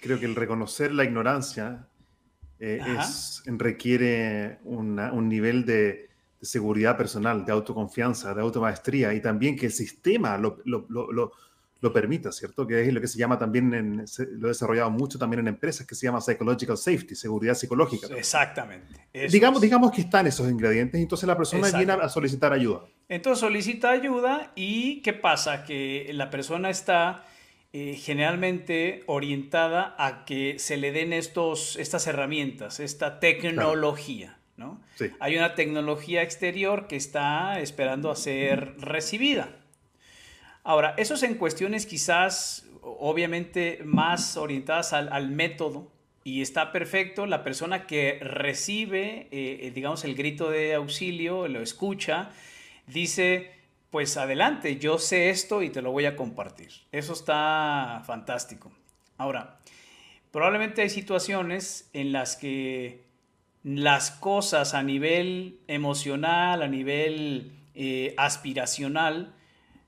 [0.00, 1.86] Creo que el reconocer la ignorancia
[2.64, 6.08] eh, es- requiere una- un nivel de,
[6.40, 11.32] de seguridad personal, de autoconfianza, de automaestría y también que el sistema lo, lo- lo-
[11.92, 12.64] permita, ¿cierto?
[12.64, 14.04] Que es lo que se llama también, en,
[14.38, 18.06] lo he desarrollado mucho también en empresas, que se llama psychological safety, seguridad psicológica.
[18.16, 19.08] Exactamente.
[19.28, 19.62] Digamos, es.
[19.62, 22.82] digamos que están esos ingredientes entonces la persona viene a solicitar ayuda.
[23.08, 25.64] Entonces solicita ayuda y ¿qué pasa?
[25.64, 27.24] Que la persona está
[27.74, 34.36] eh, generalmente orientada a que se le den estos, estas herramientas, esta tecnología.
[34.58, 34.80] ¿no?
[34.96, 35.06] Sí.
[35.20, 39.56] Hay una tecnología exterior que está esperando a ser recibida.
[40.64, 45.90] Ahora, eso es en cuestiones quizás, obviamente, más orientadas al, al método.
[46.24, 51.62] Y está perfecto, la persona que recibe, eh, eh, digamos, el grito de auxilio, lo
[51.62, 52.30] escucha,
[52.86, 53.50] dice,
[53.92, 56.70] pues adelante, yo sé esto y te lo voy a compartir.
[56.92, 58.72] Eso está fantástico.
[59.18, 59.60] Ahora,
[60.30, 63.04] probablemente hay situaciones en las que
[63.62, 69.34] las cosas a nivel emocional, a nivel eh, aspiracional,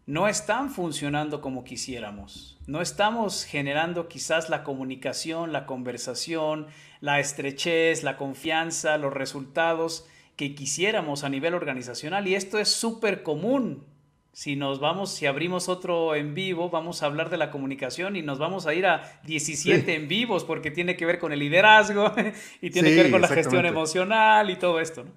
[0.05, 2.59] no están funcionando como quisiéramos.
[2.67, 6.67] No estamos generando quizás la comunicación, la conversación,
[7.01, 12.29] la estrechez, la confianza, los resultados que quisiéramos a nivel organizacional.
[12.29, 13.94] Y esto es súper común.
[14.35, 18.23] Si nos vamos, si abrimos otro en vivo, vamos a hablar de la comunicación y
[18.23, 19.93] nos vamos a ir a 17 Sí.
[19.93, 22.13] en vivos porque tiene que ver con el liderazgo
[22.61, 25.05] y tiene Sí, que ver con la gestión emocional y todo esto.
[25.05, 25.13] ¿no?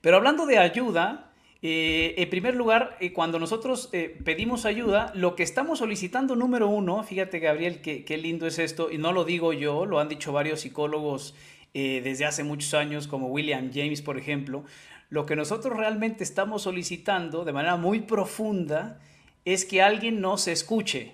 [0.00, 5.34] Pero hablando de ayuda, eh, en primer lugar, eh, cuando nosotros eh, pedimos ayuda, lo
[5.34, 9.24] que estamos solicitando, número uno, fíjate Gabriel, qué, qué lindo es esto, y no lo
[9.24, 11.34] digo yo, lo han dicho varios psicólogos
[11.74, 14.64] desde hace muchos años, como William James, por ejemplo,
[15.08, 19.00] lo que nosotros realmente estamos solicitando de manera muy profunda
[19.44, 21.12] es que alguien nos escuche.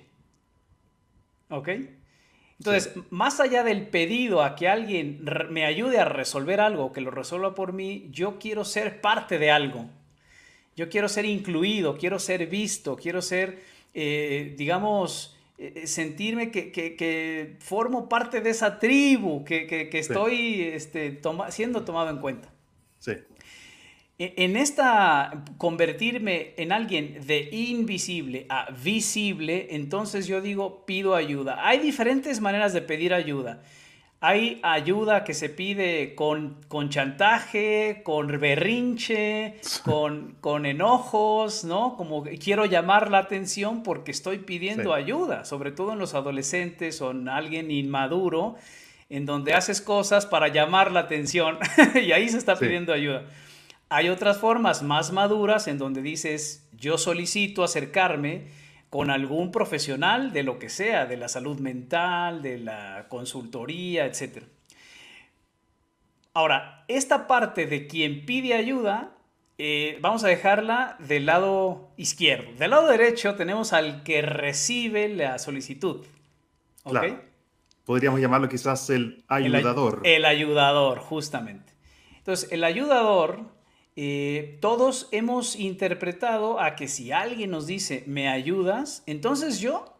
[1.51, 1.69] ¿Ok?
[2.59, 7.11] Entonces, más allá del pedido a que alguien me ayude a resolver algo, que lo
[7.11, 9.87] resuelva por mí, yo quiero ser parte de algo.
[10.77, 13.63] Yo quiero ser incluido, quiero ser visto, quiero ser,
[13.95, 20.03] eh, digamos, eh, sentirme que, que- que formo parte de esa tribu, que, que- que
[20.03, 20.13] Sí.
[20.13, 22.49] estoy este, toma- siendo tomado en cuenta.
[23.01, 23.13] Sí.
[24.19, 31.67] E- En esta convertirme en alguien de invisible a visible, entonces yo digo, pido ayuda.
[31.67, 33.63] Hay diferentes maneras de pedir ayuda.
[34.25, 41.97] Hay ayuda que se pide con, con chantaje, con berrinche, con, con enojos, ¿no?
[41.97, 45.03] Como quiero llamar la atención porque estoy pidiendo Sí.
[45.03, 48.55] ayuda, sobre todo en los adolescentes o en alguien inmaduro,
[49.11, 51.59] en donde haces cosas para llamar la atención
[52.01, 52.65] y ahí se está Sí.
[52.67, 53.25] pidiendo ayuda.
[53.95, 58.47] Hay otras formas más maduras en donde dices, yo solicito acercarme
[58.89, 64.45] con algún profesional de lo que sea, de la salud mental, de la consultoría, etc.
[66.35, 69.15] Ahora, esta parte de quien pide ayuda,
[69.59, 72.51] eh, vamos a dejarla del lado izquierdo.
[72.59, 76.07] Del lado derecho tenemos al que recibe la solicitud.
[76.85, 76.91] ¿ok?
[76.91, 77.21] Claro.
[77.85, 80.01] Podríamos llamarlo quizás el El ay- ayudador.
[80.05, 81.73] El, ayudador, justamente.
[82.17, 83.41] Entonces, el ayudador,
[83.95, 89.95] eh, todos hemos interpretado a que si alguien nos dice, me ayudas, entonces yo,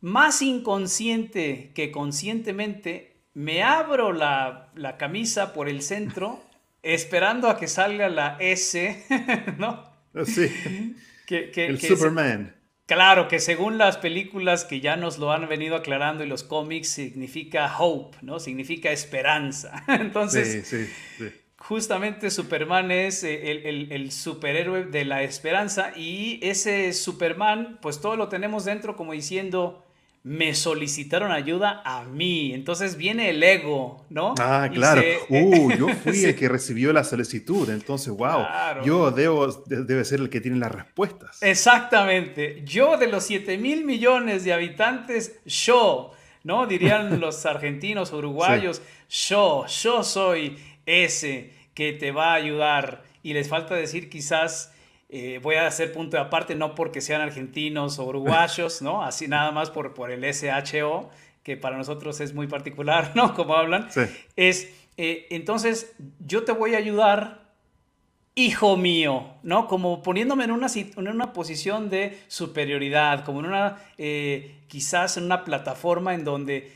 [0.00, 6.42] más inconsciente que conscientemente, me abro la, camisa por el centro,
[6.82, 9.04] esperando a que salga la S,
[9.58, 9.84] ¿no?
[10.24, 10.50] Sí.
[11.28, 12.54] el Superman.
[12.86, 16.88] claro, que según las películas que ya nos lo han venido aclarando y los cómics,
[16.88, 18.40] significa hope, ¿no?
[18.40, 19.84] Significa esperanza.
[19.88, 20.86] Entonces, sí,
[21.18, 28.16] sí, justamente Superman es eh, el, superhéroe de la esperanza y ese Superman, pues todo
[28.16, 29.84] lo tenemos dentro como diciendo,
[30.24, 32.52] me solicitaron ayuda a mí.
[32.52, 34.34] Entonces viene el ego, ¿no?
[34.40, 35.02] Ah, claro.
[35.28, 37.70] uh, yo fui el que recibió la solicitud.
[37.70, 38.44] Entonces, wow,
[38.84, 41.42] yo debo, debe ser el que tiene las respuestas.
[41.42, 42.62] Exactamente.
[42.64, 46.66] Yo de los 7 mil millones de habitantes, yo, ¿no?
[46.66, 53.02] Dirían los argentinos, uruguayos, yo, yo soy ese que te va a ayudar.
[53.22, 54.72] Y les falta decir quizás
[55.14, 59.02] eh, voy a hacer punto de aparte, no porque sean argentinos o uruguayos, ¿no?
[59.04, 61.10] Así nada más por, por el SHO,
[61.42, 63.34] que para nosotros es muy particular, ¿no?
[63.36, 63.88] Como hablan.
[64.36, 67.42] Es, eh, entonces, yo te voy a ayudar,
[68.34, 69.68] hijo mío, ¿no?
[69.68, 75.24] Como poniéndome en una, en una posición de superioridad, como en una, eh, quizás en
[75.24, 76.72] una plataforma en donde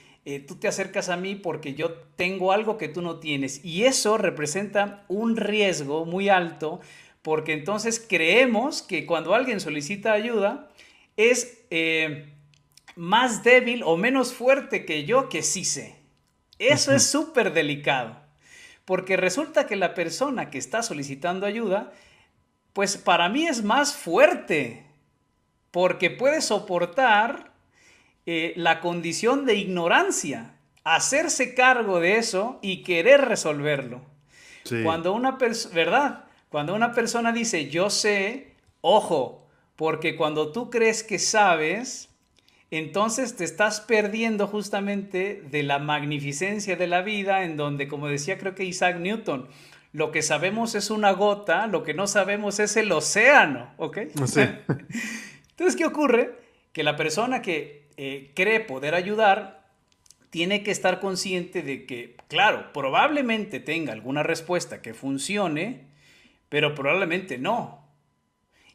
[0.46, 3.64] tú te acercas a mí porque yo tengo algo que tú no tienes.
[3.64, 6.80] Y eso representa un riesgo muy alto
[7.22, 10.68] porque entonces creemos que cuando alguien solicita ayuda
[11.16, 12.32] es eh,
[12.94, 15.96] más débil o menos fuerte que yo que sí sé.
[16.58, 18.16] Eso es súper delicado,
[18.84, 21.92] porque resulta que la persona que está solicitando ayuda,
[22.72, 24.86] pues para mí es más fuerte,
[25.70, 27.55] porque puede soportar
[28.26, 34.02] eh, la condición de ignorancia, hacerse cargo de eso y querer resolverlo.
[34.82, 36.24] Cuando una persona, ¿verdad?
[36.48, 42.08] Cuando una persona dice yo sé, ojo, porque cuando tú crees que sabes,
[42.72, 48.38] entonces te estás perdiendo justamente de la magnificencia de la vida, en donde, como decía
[48.38, 49.48] creo que Isaac Newton,
[49.92, 53.98] lo que sabemos es una gota, lo que no sabemos es el océano, ¿ok?
[54.08, 56.40] entonces, ¿qué ocurre?
[56.72, 59.66] Que la persona que eh, cree poder ayudar
[60.30, 65.86] tiene que estar consciente de que, claro, probablemente tenga alguna respuesta que funcione,
[66.48, 67.86] pero probablemente no.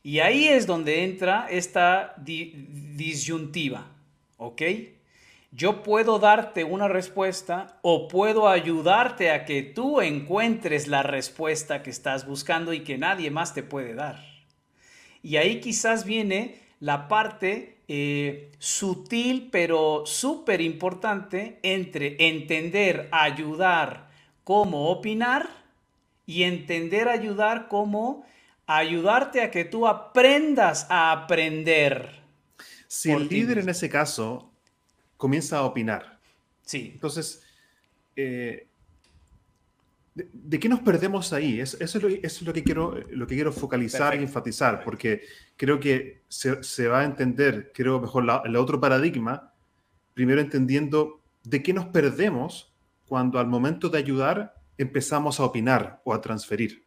[0.02, 3.92] Y ahí es donde entra esta disyuntiva,
[4.38, 4.62] ¿ok?
[5.52, 11.90] Yo puedo darte una respuesta o puedo ayudarte a que tú encuentres la respuesta que
[11.90, 14.26] estás buscando y que nadie más te puede dar.
[15.22, 24.10] Y ahí quizás viene la parte eh, sutil pero súper importante entre entender, ayudar,
[24.45, 25.49] cómo opinar
[26.25, 28.25] y entender ayudar como
[28.65, 32.21] ayudarte a que tú aprendas a aprender.
[32.88, 34.49] Si el líder en ese caso
[35.17, 36.17] comienza a opinar.
[36.62, 36.91] Sí.
[36.93, 37.43] Entonces,
[38.15, 38.67] eh,
[40.13, 41.60] de, qué nos perdemos ahí?
[41.60, 45.21] eso, es lo, que quiero, lo que quiero focalizar y enfatizar, porque
[45.56, 49.54] creo que se, va a entender, creo mejor, el otro paradigma,
[50.13, 52.74] primero entendiendo de qué nos perdemos
[53.08, 56.84] cuando al momento de ayudar empezamos a opinar o a transferir.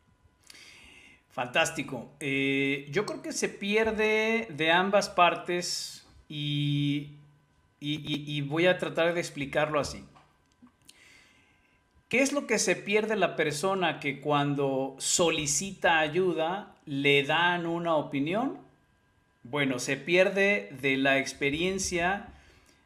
[1.31, 2.13] Fantástico.
[2.21, 7.11] Eh, yo creo que se pierde de ambas partes y,
[7.81, 10.05] y, voy a tratar de explicarlo así.
[12.09, 17.97] ¿Qué es lo que se pierde la persona que cuando solicita ayuda le dan una
[17.97, 18.59] opinión?
[19.43, 22.29] Bueno, se pierde de la experiencia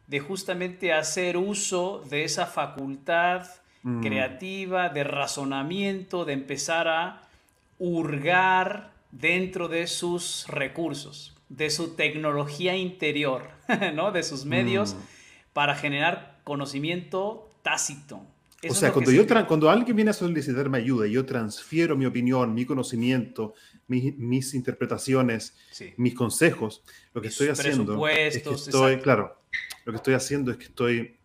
[0.07, 3.46] de justamente hacer uso de esa facultad
[3.83, 4.02] Mm.
[4.02, 7.22] creativa, de razonamiento, de empezar a
[7.78, 13.48] hurgar dentro de sus recursos, de su tecnología interior,
[13.94, 14.11] ¿no?
[14.11, 14.98] de sus medios mm.
[15.52, 18.20] para generar conocimiento tácito.
[18.68, 22.55] O sea, cuando, yo cuando alguien viene a solicitarme ayuda y yo transfiero mi opinión,
[22.55, 23.55] mi conocimiento,
[23.87, 25.57] mis, interpretaciones,
[25.97, 26.83] mis consejos,
[27.14, 29.40] lo que estoy haciendo es que estoy, claro,
[29.85, 31.16] lo que estoy haciendo es que estoy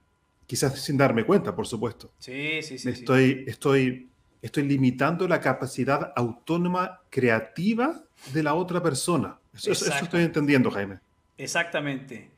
[0.46, 2.14] quizás sin darme cuenta, por supuesto.
[2.20, 2.90] Sí, sí, sí.
[2.90, 4.10] Estoy, Estoy,
[4.42, 9.40] estoy limitando la capacidad autónoma creativa de la otra persona.
[9.56, 11.00] Eso, estoy entendiendo, Jaime.
[11.38, 12.30] Exactamente.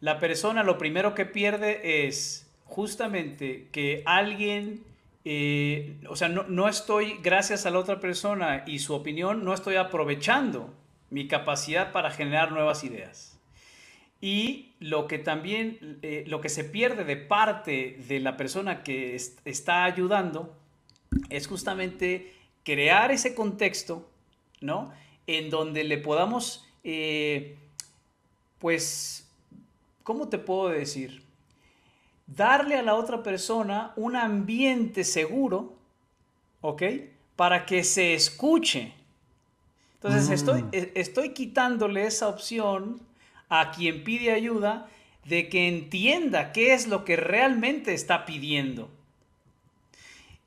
[0.00, 4.82] La persona lo primero que pierde es justamente que alguien,
[5.26, 9.52] eh, o sea, no, no estoy, gracias a la otra persona y su opinión, no
[9.52, 10.72] estoy aprovechando
[11.10, 13.38] mi capacidad para generar nuevas ideas.
[14.22, 19.16] Y lo que también, eh, lo que se pierde de parte de la persona que
[19.44, 20.56] está ayudando
[21.28, 22.32] es justamente
[22.64, 24.08] crear ese contexto,
[24.62, 24.94] ¿no?
[25.26, 27.58] En donde le podamos, eh,
[28.58, 29.28] pues,
[30.04, 31.21] ¿cómo te puedo decir?
[32.26, 35.74] Darle a la otra persona un ambiente seguro,
[36.60, 36.82] ¿ok?
[37.36, 38.92] Para que se escuche.
[39.94, 40.68] Entonces estoy, Mm.
[40.72, 43.00] e- estoy quitándole esa opción
[43.48, 44.88] a quien pide ayuda
[45.24, 48.88] de que entienda qué es lo que realmente está pidiendo.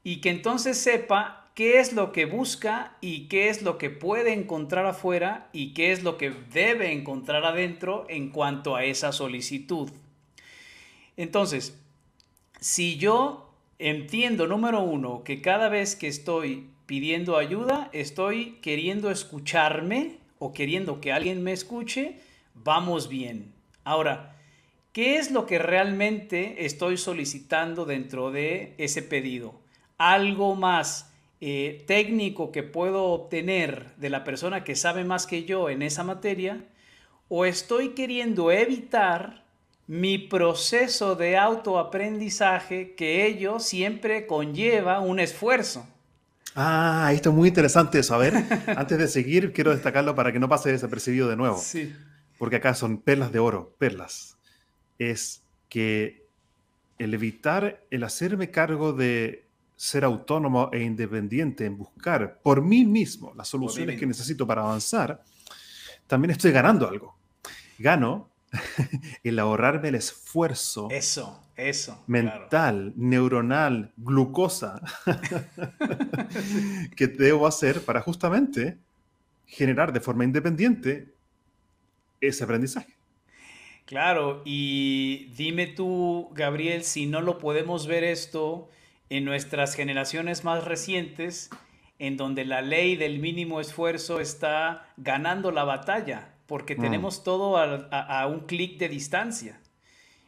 [0.03, 4.33] Y que entonces sepa qué es lo que busca y qué es lo que puede
[4.33, 9.89] encontrar afuera y qué es lo que debe encontrar adentro en cuanto a esa solicitud.
[11.17, 11.77] Entonces,
[12.59, 20.17] si yo entiendo, número uno, que cada vez que estoy pidiendo ayuda, estoy queriendo escucharme
[20.39, 22.19] o queriendo que alguien me escuche,
[22.53, 23.53] vamos bien.
[23.83, 24.35] Ahora,
[24.91, 29.59] ¿qué es lo que realmente estoy solicitando dentro de ese pedido?
[29.97, 31.11] Algo más
[31.41, 36.03] eh, técnico que puedo obtener de la persona que sabe más que yo en esa
[36.03, 36.65] materia,
[37.27, 39.44] o estoy queriendo evitar
[39.87, 45.87] mi proceso de autoaprendizaje que ello siempre conlleva un esfuerzo.
[46.55, 48.15] Ah, esto es muy interesante eso.
[48.15, 48.33] A ver,
[48.77, 51.57] antes de seguir, quiero destacarlo para que no pase desapercibido de nuevo.
[51.57, 51.93] Sí.
[52.37, 54.37] porque acá son perlas de oro, perlas,
[54.99, 56.25] es que
[56.97, 63.33] el evitar, el hacerme cargo de ser autónomo e independiente en buscar por mí mismo
[63.35, 64.09] las soluciones que mismo.
[64.09, 65.21] necesito para avanzar,
[66.07, 67.17] también estoy ganando algo.
[67.77, 68.29] Gano
[69.23, 72.03] el ahorrarme el esfuerzo Eso, eso.
[72.07, 72.41] claro.
[72.41, 74.81] mental, neuronal, glucosa
[76.95, 78.77] que debo hacer para justamente
[79.47, 81.13] generar de forma independiente
[82.21, 82.93] ese aprendizaje.
[83.85, 88.67] Claro, y dime tú, Gabriel, si no lo podemos ver esto
[89.09, 91.51] en nuestras generaciones más recientes,
[91.99, 96.81] en donde la ley del mínimo esfuerzo está ganando la batalla, porque Mm.
[96.81, 99.59] tenemos todo a, a- a un clic de distancia.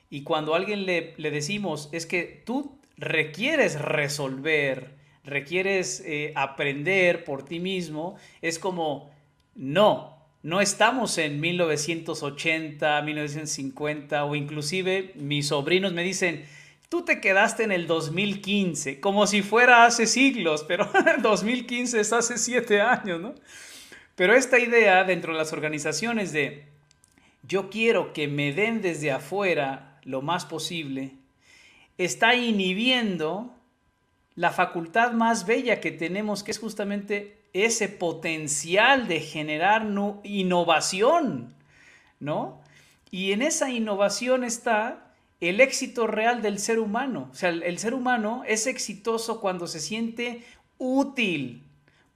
[0.09, 7.24] Y cuando a alguien le, le decimos, es que tú requieres resolver, requieres eh, aprender
[7.26, 9.11] por ti mismo, es como,
[9.55, 16.45] no, no estamos en 1980, 1950 o inclusive mis sobrinos me dicen,
[16.89, 20.89] tú te quedaste en el 2015, como si fuera hace siglos, pero
[21.22, 23.36] 2015 es hace siete años, ¿no?
[24.18, 26.65] Pero esta idea dentro de las organizaciones de
[27.43, 31.13] yo quiero que me den desde afuera lo más posible,
[31.99, 33.53] está inhibiendo
[34.34, 41.53] la facultad más bella que tenemos, que es justamente ese potencial de generar nu- innovación,
[42.20, 42.59] ¿no?
[43.11, 47.30] Y en esa innovación está el éxito real del ser humano.
[47.32, 50.43] O sea, el ser humano es exitoso cuando se siente
[50.80, 51.63] útil,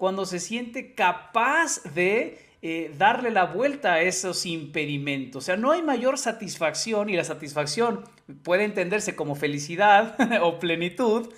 [0.01, 5.43] cuando se siente capaz de eh, darle la vuelta a esos impedimentos.
[5.43, 8.03] O sea, no hay mayor satisfacción y la satisfacción
[8.41, 11.29] puede entenderse como felicidad o plenitud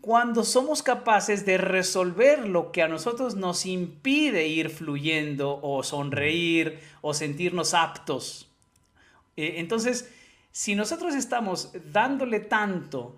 [0.00, 6.78] cuando somos capaces de resolver lo que a nosotros nos impide ir fluyendo o sonreír
[7.00, 8.48] o sentirnos aptos.
[9.36, 10.08] Eh, entonces,
[10.52, 13.16] si nosotros estamos dándole tanto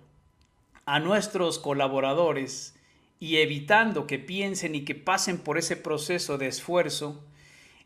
[0.87, 2.73] a nuestros colaboradores
[3.19, 7.23] y evitando que piensen y que pasen por ese proceso de esfuerzo,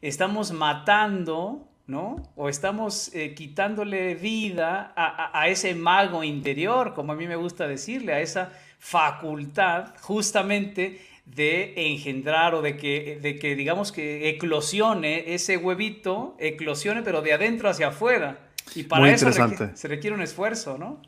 [0.02, 2.16] estamos matando, ¿no?
[2.36, 7.36] O estamos eh, quitándole vida a, a- a ese mago interior, como a mí me
[7.36, 14.30] gusta decirle, a esa facultad justamente de engendrar o de que, de que digamos que
[14.30, 18.40] eclosione ese huevito, eclosione pero de adentro hacia afuera.
[18.76, 21.02] Y para Muy eso requiere- se requiere un esfuerzo, ¿no?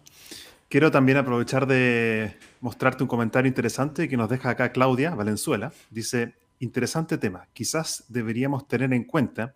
[0.76, 5.72] Quiero también aprovechar de mostrarte un comentario interesante que nos deja acá Claudia Valenzuela.
[5.90, 7.48] Dice, interesante tema.
[7.54, 9.56] Quizás deberíamos tener en cuenta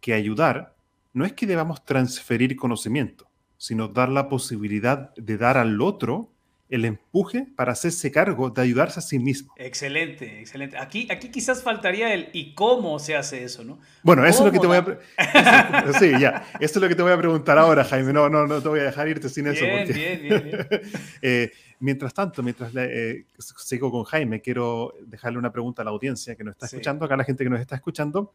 [0.00, 0.74] que ayudar
[1.12, 3.28] no es que debamos transferir conocimiento,
[3.58, 6.32] sino dar la posibilidad de dar al otro
[6.68, 9.54] el empuje para hacerse cargo de ayudarse a sí mismo.
[9.56, 10.76] Excelente, excelente.
[10.78, 13.78] Aquí, aquí quizás faltaría el y cómo se hace eso, ¿no?
[14.02, 14.82] Bueno, eso es lo que te voy a...
[14.84, 16.44] ¿Cómo pre- eso- sí, ya.
[16.58, 18.12] Eso es lo que te voy a preguntar ahora, Jaime.
[18.12, 19.64] No, no, no te voy a dejar irte sin eso.
[19.64, 20.66] Porque- bien, bien, bien.
[21.22, 26.34] Eh, mientras tanto, mientras eh, sigo con Jaime, quiero dejarle una pregunta a la audiencia
[26.34, 26.76] que nos está Sí.
[26.76, 28.34] escuchando, acá a la gente que nos está escuchando.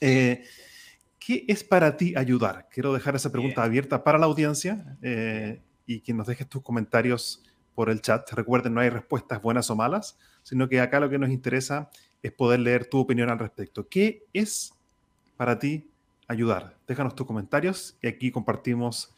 [0.00, 0.42] Eh,
[1.18, 2.68] ¿Qué es para ti ayudar?
[2.70, 3.70] Quiero dejar esa pregunta Bien.
[3.70, 7.42] abierta para la audiencia eh, y que nos dejes tus comentarios
[7.74, 8.28] por el chat.
[8.32, 11.90] Recuerden, no hay respuestas buenas o malas, sino que acá lo que nos interesa
[12.22, 13.88] es poder leer tu opinión al respecto.
[13.88, 14.72] ¿Qué es
[15.36, 15.88] para ti
[16.28, 16.76] ayudar?
[16.86, 19.12] Déjanos tus comentarios y aquí compartimos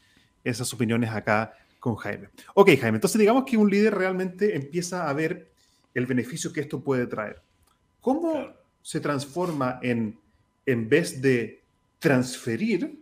[0.45, 2.29] esas opiniones acá con Jaime.
[2.55, 5.51] Ok, Jaime, entonces digamos que un líder realmente empieza a ver
[5.95, 7.41] el beneficio que esto puede traer.
[8.01, 8.57] ¿Cómo Claro.
[8.83, 10.19] se transforma en,
[10.67, 11.63] en vez de
[11.99, 13.01] transferir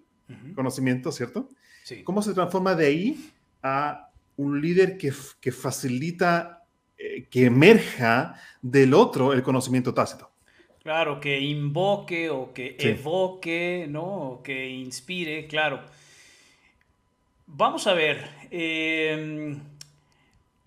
[0.55, 1.49] conocimiento, ¿cierto?
[1.85, 2.03] Sí.
[2.03, 3.31] ¿Cómo se transforma de ahí
[3.63, 6.65] a un líder que, que facilita
[6.99, 10.31] eh, que emerja del otro el conocimiento tácito.
[10.83, 14.05] Claro, que invoque o que evoque, ¿no?
[14.05, 15.81] O que inspire, claro.
[17.47, 19.61] Vamos a ver, em,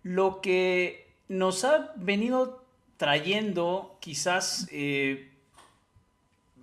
[0.03, 2.65] lo que nos ha venido
[2.97, 5.29] trayendo quizás, eh,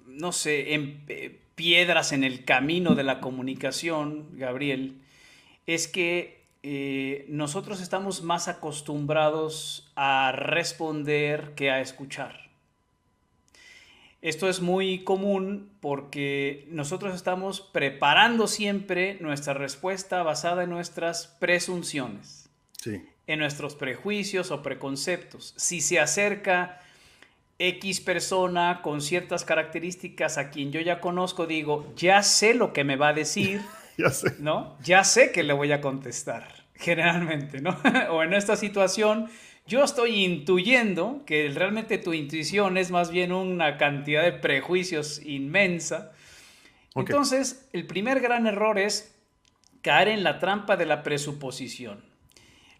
[0.06, 5.00] no sé, en, eh, piedras en el camino de la comunicación, Gabriel,
[5.66, 12.46] es que eh, nosotros estamos más acostumbrados a responder que a escuchar.
[14.22, 22.48] Esto es muy común porque nosotros estamos preparando siempre nuestra respuesta basada en nuestras presunciones,
[22.84, 25.54] en nuestros prejuicios o preconceptos.
[25.56, 26.80] Si se acerca
[27.58, 32.84] X persona con ciertas características a quien yo ya conozco, digo, ya sé lo que
[32.84, 33.60] me va a decir,
[33.98, 34.34] ya sé.
[34.38, 34.76] ¿no?
[34.82, 37.76] Ya sé que le voy a contestar, generalmente, ¿no?
[38.10, 39.28] o en esta situación,
[39.66, 46.12] yo estoy intuyendo que realmente tu intuición es más bien una cantidad de prejuicios inmensa.
[46.94, 49.14] Entonces, el primer gran error es
[49.82, 52.04] caer en la trampa de la presuposición.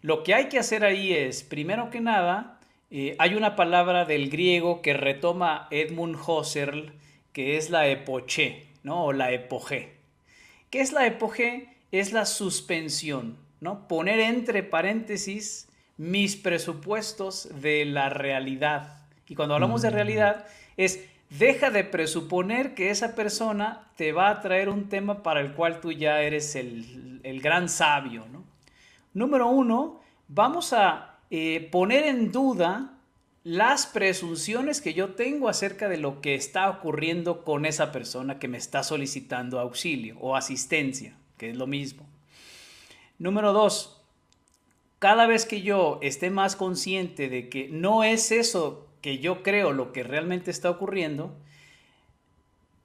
[0.01, 2.59] Lo que hay que hacer ahí es, primero que nada,
[2.89, 6.93] eh, hay una palabra del griego que retoma Edmund Husserl,
[7.33, 9.05] que es la epoché, ¿no?
[9.05, 9.96] O la epoge.
[10.69, 11.69] ¿Qué es la epoge?
[11.91, 13.87] Es la suspensión, ¿no?
[13.87, 19.01] Poner entre paréntesis mis presupuestos de la realidad.
[19.27, 19.93] Y cuando hablamos de mm.
[19.93, 20.45] realidad
[20.75, 25.53] es deja de presuponer que esa persona te va a traer un tema para el
[25.53, 28.25] cual tú ya eres el, gran sabio.
[29.13, 32.96] Número uno, vamos a eh, poner en duda
[33.47, 38.49] las presunciones que yo tengo acerca de lo que está ocurriendo con esa persona que
[38.49, 42.05] me está solicitando auxilio o asistencia, que es lo mismo.
[43.19, 44.03] Número dos,
[44.99, 49.71] cada vez que yo esté más consciente de que no es eso que yo creo
[49.71, 51.33] lo que realmente está ocurriendo,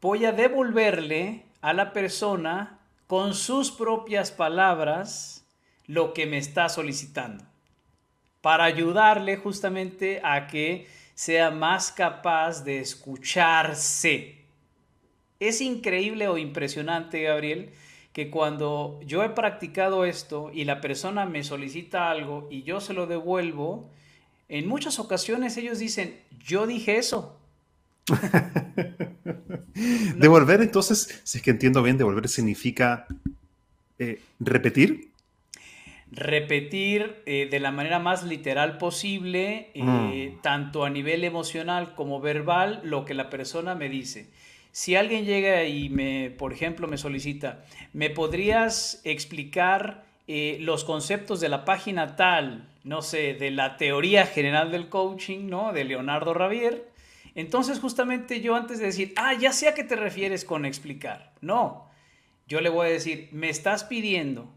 [0.00, 5.44] voy a devolverle a la persona con sus propias palabras
[5.88, 7.44] lo que me está solicitando,
[8.42, 14.42] para ayudarle justamente a que sea más capaz de escucharse.
[15.40, 17.70] Es increíble o impresionante, Gabriel,
[18.12, 22.92] que cuando yo he practicado esto y la persona me solicita algo y yo se
[22.92, 23.88] lo devuelvo,
[24.48, 27.38] en muchas ocasiones ellos dicen, yo dije eso.
[30.16, 33.06] Devolver entonces, si es que entiendo bien, devolver significa
[33.98, 35.11] eh, repetir.
[36.14, 40.42] Repetir eh, de la manera más literal posible, eh, mm.
[40.42, 44.28] tanto a nivel emocional como verbal, lo que la persona me dice.
[44.72, 51.40] Si alguien llega y me, por ejemplo, me solicita, ¿me podrías explicar eh, los conceptos
[51.40, 55.72] de la página tal, no sé, de la teoría general del coaching, ¿no?
[55.72, 56.90] De Leonardo Ravier.
[57.34, 61.32] Entonces, justamente yo antes de decir, ah, ya sé a qué te refieres con explicar.
[61.40, 61.88] No,
[62.46, 64.52] yo le voy a decir, me estás pidiendo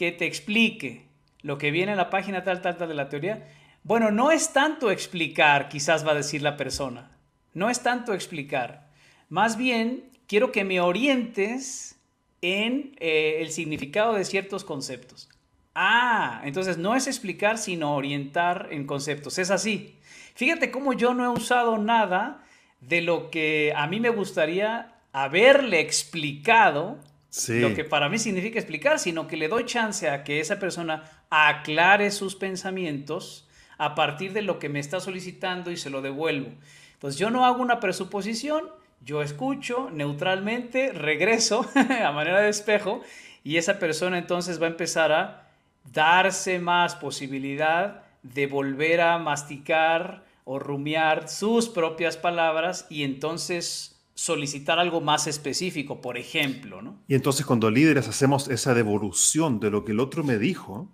[0.00, 1.04] que te explique
[1.42, 3.46] lo que viene en la página tal, tal, tal de la teoría.
[3.82, 7.10] Bueno, no es tanto explicar, quizás va a decir la persona.
[7.52, 8.88] No es tanto explicar.
[9.28, 12.00] Más bien, quiero que me orientes
[12.40, 15.28] en eh, el significado de ciertos conceptos.
[15.74, 19.36] Ah, entonces no es explicar, sino orientar en conceptos.
[19.36, 19.98] Es así.
[20.34, 22.42] Fíjate cómo yo no he usado nada
[22.80, 26.96] de lo que a mí me gustaría haberle explicado,
[27.48, 31.04] lo que para mí significa explicar, sino que le doy chance a que esa persona
[31.30, 36.50] aclare sus pensamientos a partir de lo que me está solicitando y se lo devuelvo.
[36.94, 38.68] Entonces yo no hago una presuposición,
[39.02, 41.66] yo escucho neutralmente, regreso
[42.04, 43.00] a manera de espejo
[43.44, 45.48] y esa persona entonces va a empezar a
[45.92, 54.78] darse más posibilidad de volver a masticar o rumiar sus propias palabras y entonces solicitar
[54.78, 56.82] algo más específico, por ejemplo.
[56.82, 56.98] ¿no?
[57.08, 60.92] Y entonces cuando líderes hacemos esa devolución de lo que el otro me dijo,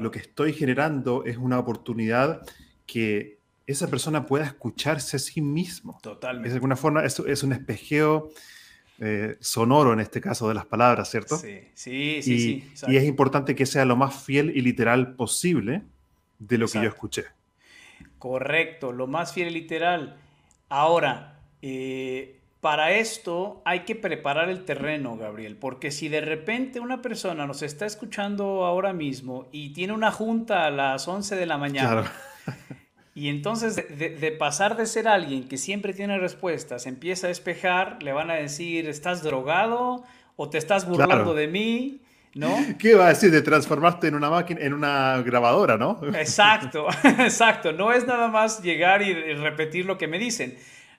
[0.00, 2.42] lo que estoy generando es una oportunidad
[2.84, 6.00] que esa persona pueda escucharse a sí mismo.
[6.02, 6.48] Totalmente.
[6.48, 8.30] de alguna forma es, es un espejeo
[8.98, 11.38] eh, sonoro en este caso de las palabras, ¿cierto?
[11.38, 12.72] Sí, sí, sí.
[12.88, 15.82] Y, es importante que sea lo más fiel y literal posible
[16.40, 17.26] de lo que yo escuché.
[18.18, 20.16] Correcto, lo más fiel y literal.
[20.68, 27.02] Ahora, eh, para esto hay que preparar el terreno, Gabriel, porque si de repente una
[27.02, 31.58] persona nos está escuchando ahora mismo y tiene una junta a las 11 de la
[31.58, 32.08] mañana, claro.
[33.14, 38.14] Y entonces, de, pasar de ser alguien que siempre tiene respuestas, empieza a despejar, le
[38.14, 40.02] van a decir, ¿estás drogado?
[40.36, 42.00] ¿O te estás burlando de mí?
[42.34, 42.56] ¿no?
[42.78, 46.00] ¿Qué va a decir de transformarte en una máquina, en una grabadora, no?
[46.14, 47.72] Exacto, exacto.
[47.72, 50.56] No es nada más llegar y repetir lo que me dicen.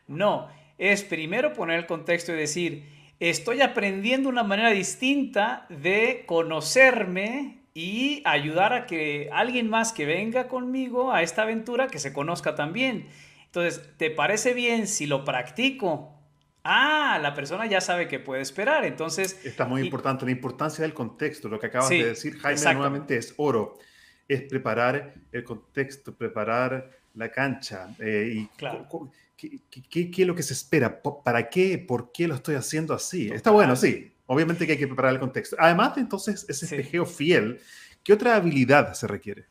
[0.07, 0.47] No,
[0.77, 2.85] es primero poner el contexto y decir,
[3.19, 10.47] estoy aprendiendo una manera distinta de conocerme y ayudar a que alguien más que venga
[10.47, 13.07] conmigo a esta aventura que se conozca también.
[13.45, 16.13] Entonces, ¿te parece bien si lo practico?
[16.63, 18.85] Ah, la persona ya sabe que puede esperar.
[18.85, 19.45] Entonces.
[19.45, 21.47] Está muy importante la importancia del contexto.
[21.47, 23.77] Lo que acabas de decir, Jaime, nuevamente es oro.
[24.27, 27.95] Es preparar el contexto, preparar la cancha.
[27.99, 28.49] Eh, y
[29.37, 29.61] ¿qué,
[29.91, 31.01] es lo que se espera?
[31.01, 31.77] ¿Para qué?
[31.77, 33.29] ¿Por qué lo estoy haciendo así?
[33.29, 34.11] Está bueno, sí.
[34.27, 35.55] Obviamente que hay que preparar el contexto.
[35.59, 37.59] Además de entonces ese espejeo fiel,
[38.03, 39.45] ¿qué otra habilidad se requiere?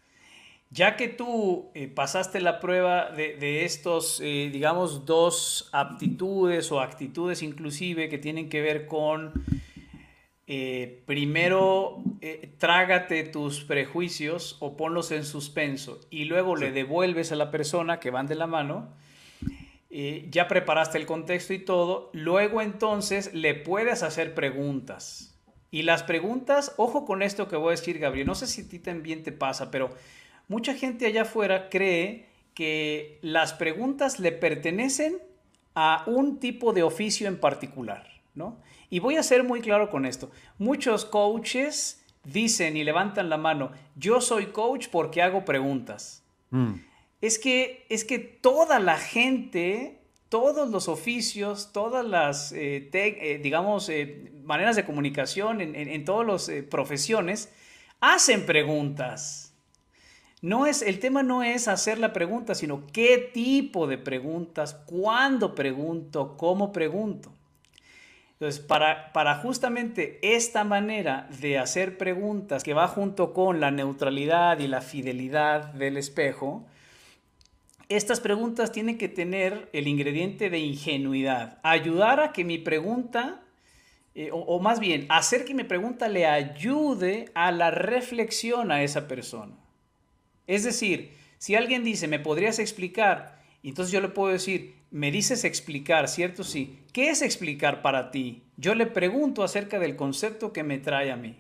[0.70, 7.42] Ya que tú eh, pasaste la prueba de, estos, eh, digamos, dos aptitudes o actitudes
[7.42, 9.44] inclusive que tienen que ver con,
[10.48, 12.02] eh, primero,
[12.58, 18.10] trágate tus prejuicios o ponlos en suspenso y luego le devuelves a la persona que
[18.10, 18.96] van de la mano,
[20.30, 25.38] ya preparaste el contexto y todo, luego entonces le puedes hacer preguntas.
[25.70, 28.68] Y las preguntas, ojo con esto que voy a decir, Gabriel, no sé si a
[28.68, 29.90] ti también te pasa, pero
[30.48, 35.18] mucha gente allá afuera cree que las preguntas le pertenecen
[35.74, 38.60] a un tipo de oficio en particular, ¿no?
[38.90, 40.30] Y voy a ser muy claro con esto.
[40.58, 46.24] Muchos coaches dicen y levantan la mano, yo soy coach porque hago preguntas.
[46.50, 46.74] Mm.
[47.24, 53.88] Es, que, es que toda la gente, todos los oficios, todas las, eh, eh, digamos,
[53.88, 57.50] eh, maneras de comunicación en, en todas las profesiones,
[58.00, 59.54] hacen preguntas.
[60.42, 65.54] No es, el tema no es hacer la pregunta, sino qué tipo de preguntas, cuándo
[65.54, 67.32] pregunto, cómo pregunto.
[68.32, 74.58] Entonces, para, para justamente esta manera de hacer preguntas que va junto con la neutralidad
[74.58, 76.66] y la fidelidad del espejo,
[77.88, 83.42] estas preguntas tienen que tener el ingrediente de ingenuidad, ayudar a que mi pregunta,
[84.14, 89.08] eh, o, más bien, hacer que mi pregunta le ayude a la reflexión a esa
[89.08, 89.54] persona.
[90.46, 93.42] Es decir, si alguien dice, ¿me podrías explicar?
[93.62, 96.44] Entonces yo le puedo decir, me dices explicar, ¿cierto?
[96.44, 96.78] Sí.
[96.92, 98.44] ¿Qué es explicar para ti?
[98.56, 101.36] Yo le pregunto acerca del concepto que me trae a mí.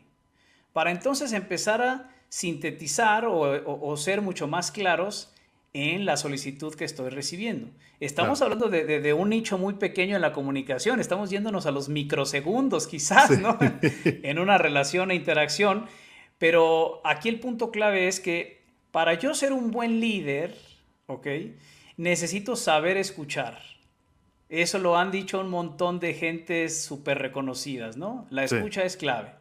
[0.72, 5.33] Para entonces empezar a sintetizar o, ser mucho más claros
[5.74, 7.68] en la solicitud que estoy recibiendo.
[7.98, 12.86] Estamos hablando de, un nicho muy pequeño en la comunicación, estamos yéndonos a los microsegundos
[12.86, 13.58] quizás, ¿no?
[14.04, 15.86] en una relación e interacción,
[16.38, 18.62] pero aquí el punto clave es que
[18.92, 20.56] para yo ser un buen líder,
[21.06, 21.26] ¿ok?
[21.96, 23.58] Necesito saber escuchar.
[24.48, 28.28] Eso lo han dicho un montón de gentes súper reconocidas, ¿no?
[28.30, 29.32] La escucha es clave.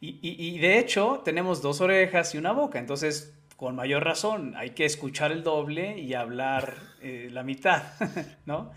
[0.00, 4.86] Y, de hecho, tenemos dos orejas y una boca, entonces, con mayor razón, hay que
[4.86, 7.82] escuchar el doble y hablar eh, la mitad,
[8.46, 8.72] ¿no?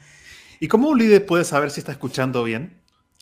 [0.60, 2.82] ¿Y cómo un líder puede saber si está escuchando bien?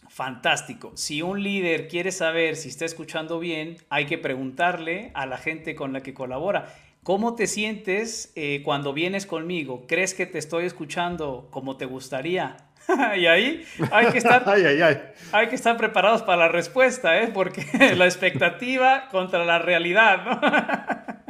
[0.09, 0.91] Fantástico.
[0.95, 5.75] Si un líder quiere saber si está escuchando bien, hay que preguntarle a la gente
[5.75, 6.73] con la que colabora.
[7.03, 9.85] ¿Cómo te sientes eh, cuando vienes conmigo?
[9.87, 12.57] ¿Crees que te estoy escuchando como te gustaría?
[13.15, 14.43] y ahí hay que estar,
[15.31, 17.29] hay que estar preparados para la respuesta, ¿eh?
[17.31, 17.63] porque
[17.95, 20.25] la expectativa contra la realidad.
[20.25, 21.21] ¿no?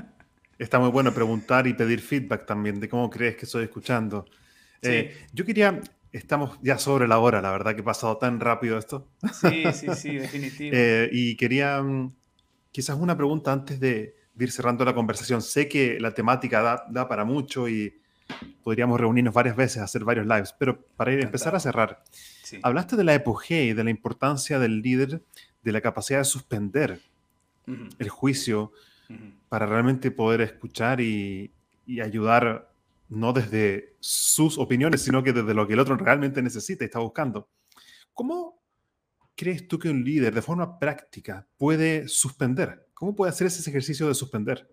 [0.61, 4.25] Está muy bueno preguntar y pedir feedback también de cómo crees que estoy escuchando.
[4.83, 5.81] Eh, yo quería
[6.11, 9.07] Estamos ya sobre la hora, la verdad que ha pasado tan rápido esto.
[9.33, 10.75] Sí, sí, sí, definitivo.
[10.75, 12.13] Eh, y quería mm,
[12.71, 15.41] quizás una pregunta antes de, ir cerrando la conversación.
[15.41, 18.01] Sé que la temática da, da, para mucho y
[18.63, 22.03] podríamos reunirnos varias veces, hacer varios lives, pero para ir, empezar a cerrar,
[22.61, 25.23] hablaste de la epogea y de la importancia del líder,
[25.63, 26.99] de la capacidad de suspender
[27.99, 28.73] el juicio
[29.49, 31.53] para realmente poder escuchar y,
[31.85, 32.71] y ayudar
[33.09, 36.99] no desde sus opiniones, sino que desde lo que el otro realmente necesita y está
[36.99, 37.49] buscando.
[38.13, 38.61] ¿Cómo
[39.35, 42.87] crees tú que un líder de forma práctica puede suspender?
[42.93, 44.69] ¿Cómo puede hacer ese ejercicio de suspender?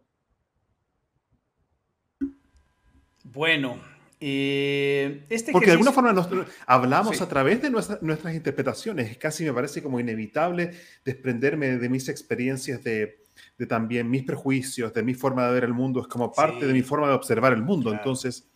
[3.24, 3.80] Bueno,
[4.20, 6.14] eh, este Porque de alguna forma
[6.66, 9.16] hablamos a través de nuestras interpretaciones.
[9.18, 10.72] Casi me parece como inevitable
[11.04, 13.24] desprenderme de mis experiencias de,
[13.58, 16.72] de también mis prejuicios, de mi forma de ver el mundo, es como parte de
[16.72, 17.92] mi forma de observar el mundo.
[17.92, 18.48] Entonces,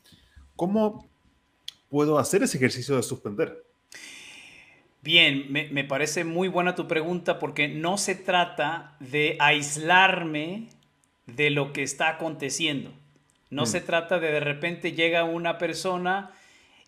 [0.55, 1.11] ¿cómo
[1.89, 3.67] puedo hacer ese ejercicio de suspender?
[5.03, 10.69] Bien, me, parece muy buena tu pregunta porque no se trata de aislarme
[11.27, 12.93] de lo que está aconteciendo.
[13.51, 13.67] No mm.
[13.67, 16.31] se trata de de repente llega una persona,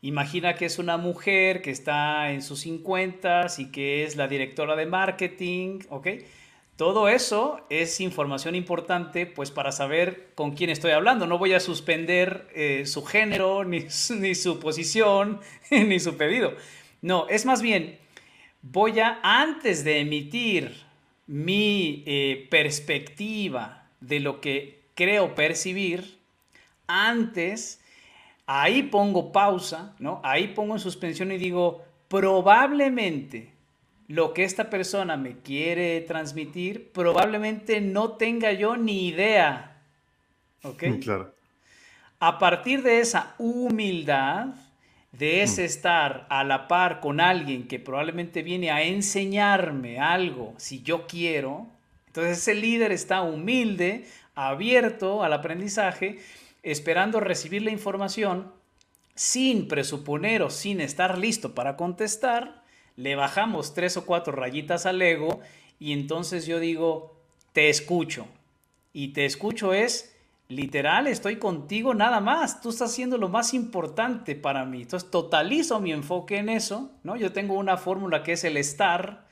[0.01, 4.77] imagina que es una mujer que está en sus 50 y que es la directora
[4.77, 6.07] de marketing, ¿ok?
[6.77, 11.27] Todo eso es información importante pues para saber con quién estoy hablando.
[11.27, 16.55] No voy a suspender eh, su género, ni, su posición, ni su pedido.
[17.01, 17.99] No, es más bien,
[18.63, 20.83] voy a, antes de emitir
[21.27, 26.19] mi eh, perspectiva de lo que creo percibir,
[26.87, 27.81] antes,
[28.47, 30.21] ahí pongo pausa, ¿no?
[30.25, 33.54] Ahí pongo en suspensión y digo, probablemente
[34.09, 39.83] lo que esta persona me quiere transmitir, probablemente no tenga yo ni idea.
[40.63, 40.85] ¿Ok?
[41.03, 41.35] Claro.
[42.21, 44.49] A partir de esa humildad,
[45.13, 45.67] de ese mm.
[45.67, 51.67] estar a la par con alguien que probablemente viene a enseñarme algo, si yo quiero,
[52.07, 56.19] entonces ese líder está humilde, abierto al aprendizaje,
[56.63, 58.53] esperando recibir la información
[59.15, 62.64] sin presuponer o sin estar listo para contestar,
[62.97, 65.41] le bajamos tres o cuatro rayitas al ego
[65.79, 67.21] y entonces yo digo,
[67.53, 68.27] te escucho.
[68.93, 70.17] Y te escucho es,
[70.49, 72.61] literal, estoy contigo nada más.
[72.61, 74.83] Tú estás haciendo lo más importante para mí.
[74.83, 77.17] Entonces totalizo mi enfoque en eso, ¿no?
[77.17, 79.27] Yo tengo una fórmula que es el estar,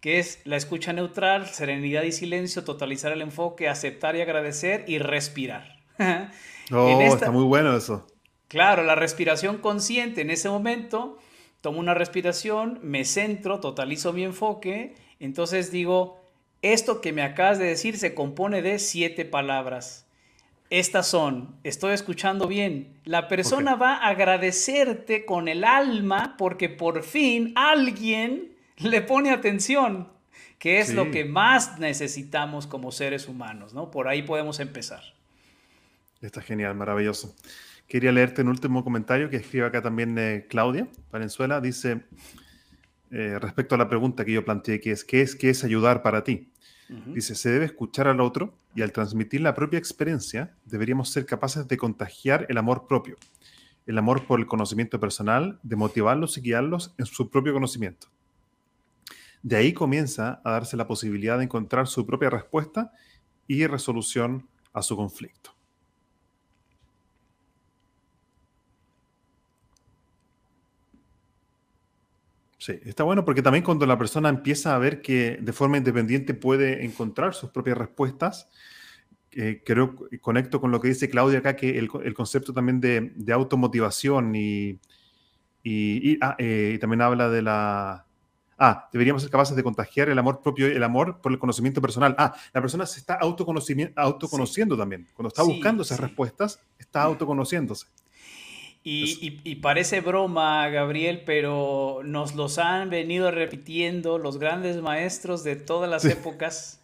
[0.00, 4.98] que es la escucha neutral, serenidad y silencio, totalizar el enfoque, aceptar y agradecer y
[4.98, 5.76] respirar.
[6.72, 8.06] oh, está muy bueno eso.
[8.48, 11.18] Claro, la respiración consciente en ese momento
[11.66, 16.22] tomo una respiración, me centro, totalizo mi enfoque, entonces digo,
[16.62, 20.06] esto que me acabas de decir se compone de siete palabras.
[20.70, 27.02] Estas son, estoy escuchando bien, la persona va a agradecerte con el alma porque por
[27.02, 30.06] fin alguien le pone atención,
[30.60, 33.90] que es lo que más necesitamos como seres humanos, ¿no?
[33.90, 35.02] Por ahí podemos empezar.
[36.20, 37.34] Está genial, maravilloso.
[37.88, 41.60] Quería leerte un último comentario que escribe acá también eh, Claudia Valenzuela.
[41.60, 42.04] Dice,
[43.10, 46.02] eh, respecto a la pregunta que yo planteé, que es, ¿qué es, qué es ayudar
[46.02, 46.50] para ti?
[46.88, 51.66] Dice, se debe escuchar al otro y al transmitir la propia experiencia deberíamos ser capaces
[51.66, 53.16] de contagiar el amor propio,
[53.86, 58.06] el amor por el conocimiento personal, de motivarlos y guiarlos en su propio conocimiento.
[59.42, 62.92] De ahí comienza a darse la posibilidad de encontrar su propia respuesta
[63.48, 65.55] y resolución a su conflicto.
[72.66, 76.34] Sí, está bueno porque también cuando la persona empieza a ver que de forma independiente
[76.34, 78.48] puede encontrar sus propias respuestas,
[79.30, 83.32] eh, creo que conecto con lo que dice Claudia acá, que el, concepto también de,
[83.32, 84.80] automotivación y,
[86.20, 88.04] ah, eh, y, también habla de la...
[88.58, 92.16] Ah, deberíamos ser capaces de contagiar el amor propio, el amor por el conocimiento personal.
[92.18, 95.06] Ah, la persona se está autoconociendo también.
[95.14, 97.86] Cuando está buscando esas respuestas, está autoconociéndose.
[98.88, 105.90] Y, parece broma, Gabriel, pero nos los han venido repitiendo los grandes maestros de todas
[105.90, 106.80] las épocas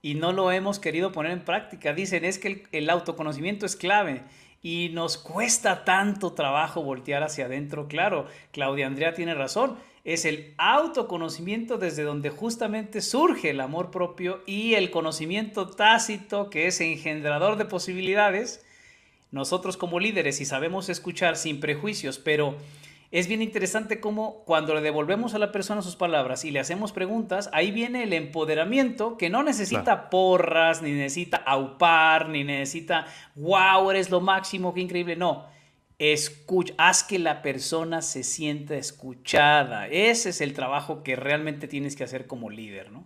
[0.00, 1.92] y no lo hemos querido poner en práctica.
[1.92, 4.22] Dicen, es que el, autoconocimiento es clave
[4.62, 7.86] y nos cuesta tanto trabajo voltear hacia adentro.
[7.86, 9.76] Claro, Claudia Andrea tiene razón.
[10.04, 16.66] Es el autoconocimiento desde donde justamente surge el amor propio y el conocimiento tácito que
[16.66, 18.65] es engendrador de posibilidades
[19.36, 22.56] nosotros como líderes y sabemos escuchar sin prejuicios, pero
[23.12, 26.92] es bien interesante cómo cuando le devolvemos a la persona sus palabras y le hacemos
[26.92, 33.06] preguntas, ahí viene el empoderamiento que no necesita porras, ni necesita aupar, ni necesita,
[33.36, 35.14] wow, eres lo máximo, qué increíble.
[35.14, 35.46] No,
[35.98, 39.86] escucha, haz que la persona se sienta escuchada.
[39.86, 43.04] Ese es el trabajo que realmente tienes que hacer como líder, ¿no?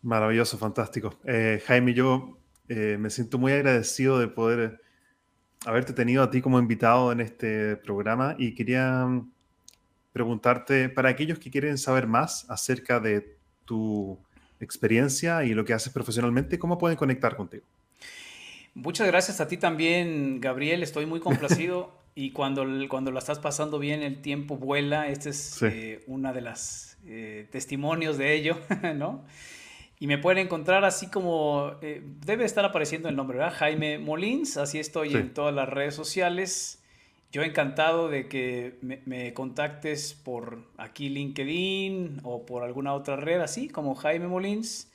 [0.00, 1.14] Maravilloso, fantástico.
[1.24, 2.38] Eh, Jaime, yo
[2.68, 4.80] eh, me siento muy agradecido de poder
[5.64, 9.30] haberte tenido a ti como invitado en este programa y quería mm,
[10.12, 14.18] preguntarte, para aquellos que quieren saber más acerca de tu
[14.60, 17.64] experiencia y lo que haces profesionalmente, ¿cómo pueden conectar contigo?
[18.74, 20.82] Muchas gracias a ti también, Gabriel.
[20.82, 25.08] Estoy muy complacido y cuando, cuando la estás pasando bien, el tiempo vuela.
[25.08, 28.56] Este es eh, una de las eh, testimonios de ello,
[28.96, 29.24] ¿no?
[30.02, 33.54] Y me pueden encontrar así como, eh, debe estar apareciendo el nombre, ¿verdad?
[33.56, 36.82] Jaime Molins, así estoy en todas las redes sociales.
[37.30, 43.68] Yo encantado de que me, contactes por aquí LinkedIn o por alguna otra red, así
[43.68, 44.90] como Jaime Molins.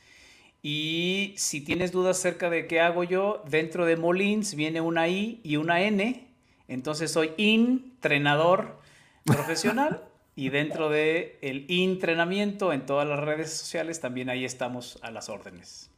[0.62, 5.39] Y si tienes dudas acerca de qué hago yo, dentro de Molins viene una I
[5.41, 6.28] y una N.
[6.68, 8.82] Entonces soy entrenador
[9.24, 10.03] profesional.
[10.38, 15.29] Y dentro de el entrenamiento en todas las redes sociales, también ahí estamos a las
[15.29, 15.89] órdenes.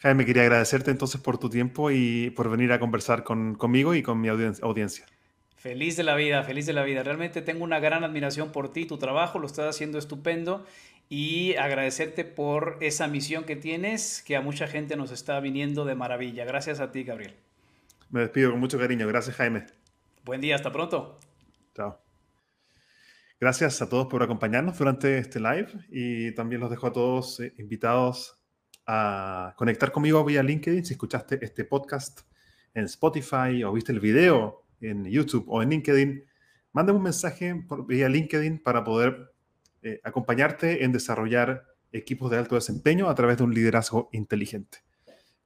[0.00, 4.20] Jaime, quería agradecerte entonces por tu tiempo y por venir a conversar conmigo y con
[4.20, 5.06] mi audiencia.
[5.56, 7.04] Feliz de la vida, feliz de la vida.
[7.04, 10.66] Realmente tengo una gran admiración por ti, tu trabajo, lo estás haciendo estupendo
[11.08, 15.94] y agradecerte por esa misión que tienes, que a mucha gente nos está viniendo de
[15.94, 16.44] maravilla.
[16.44, 17.36] Gracias a ti, Gabriel.
[18.10, 19.06] Me despido con mucho cariño.
[19.06, 19.66] Gracias, Jaime.
[20.24, 21.20] Buen día, hasta pronto.
[21.76, 22.09] Chao.
[23.40, 27.54] Gracias a todos por acompañarnos durante este live y también los dejo a todos eh,
[27.56, 28.38] invitados
[28.86, 32.20] a conectar conmigo vía LinkedIn si escuchaste este podcast
[32.74, 36.22] en Spotify o viste el video en YouTube o en LinkedIn.
[36.72, 39.32] Mándame un mensaje por, vía LinkedIn para poder
[39.80, 44.84] eh, acompañarte en desarrollar equipos de alto desempeño a través de un liderazgo inteligente.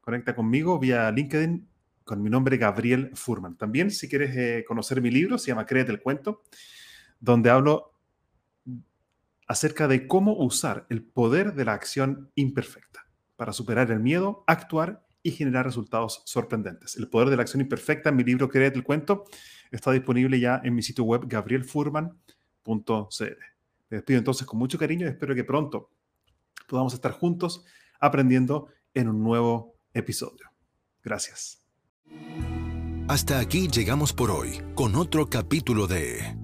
[0.01, 1.69] Conecta conmigo vía LinkedIn
[2.03, 3.57] con mi nombre Gabriel Furman.
[3.57, 6.43] También si quieres eh, conocer mi libro, se llama Créete el Cuento,
[7.25, 7.93] donde hablo
[9.49, 13.07] acerca de cómo usar el poder de la acción imperfecta
[13.37, 16.97] para superar el miedo, actuar y generar resultados sorprendentes.
[16.97, 19.25] El poder de la acción imperfecta, mi libro Créete el Cuento,
[19.71, 23.25] está disponible ya en mi sitio web gabrielfurman.cl.
[23.91, 25.91] Me despido entonces con mucho cariño y espero que pronto
[26.69, 27.65] podamos estar juntos
[28.01, 30.51] aprendiendo en un nuevo episodio.
[31.03, 31.65] Gracias.
[33.09, 36.44] Hasta aquí llegamos por hoy con otro capítulo de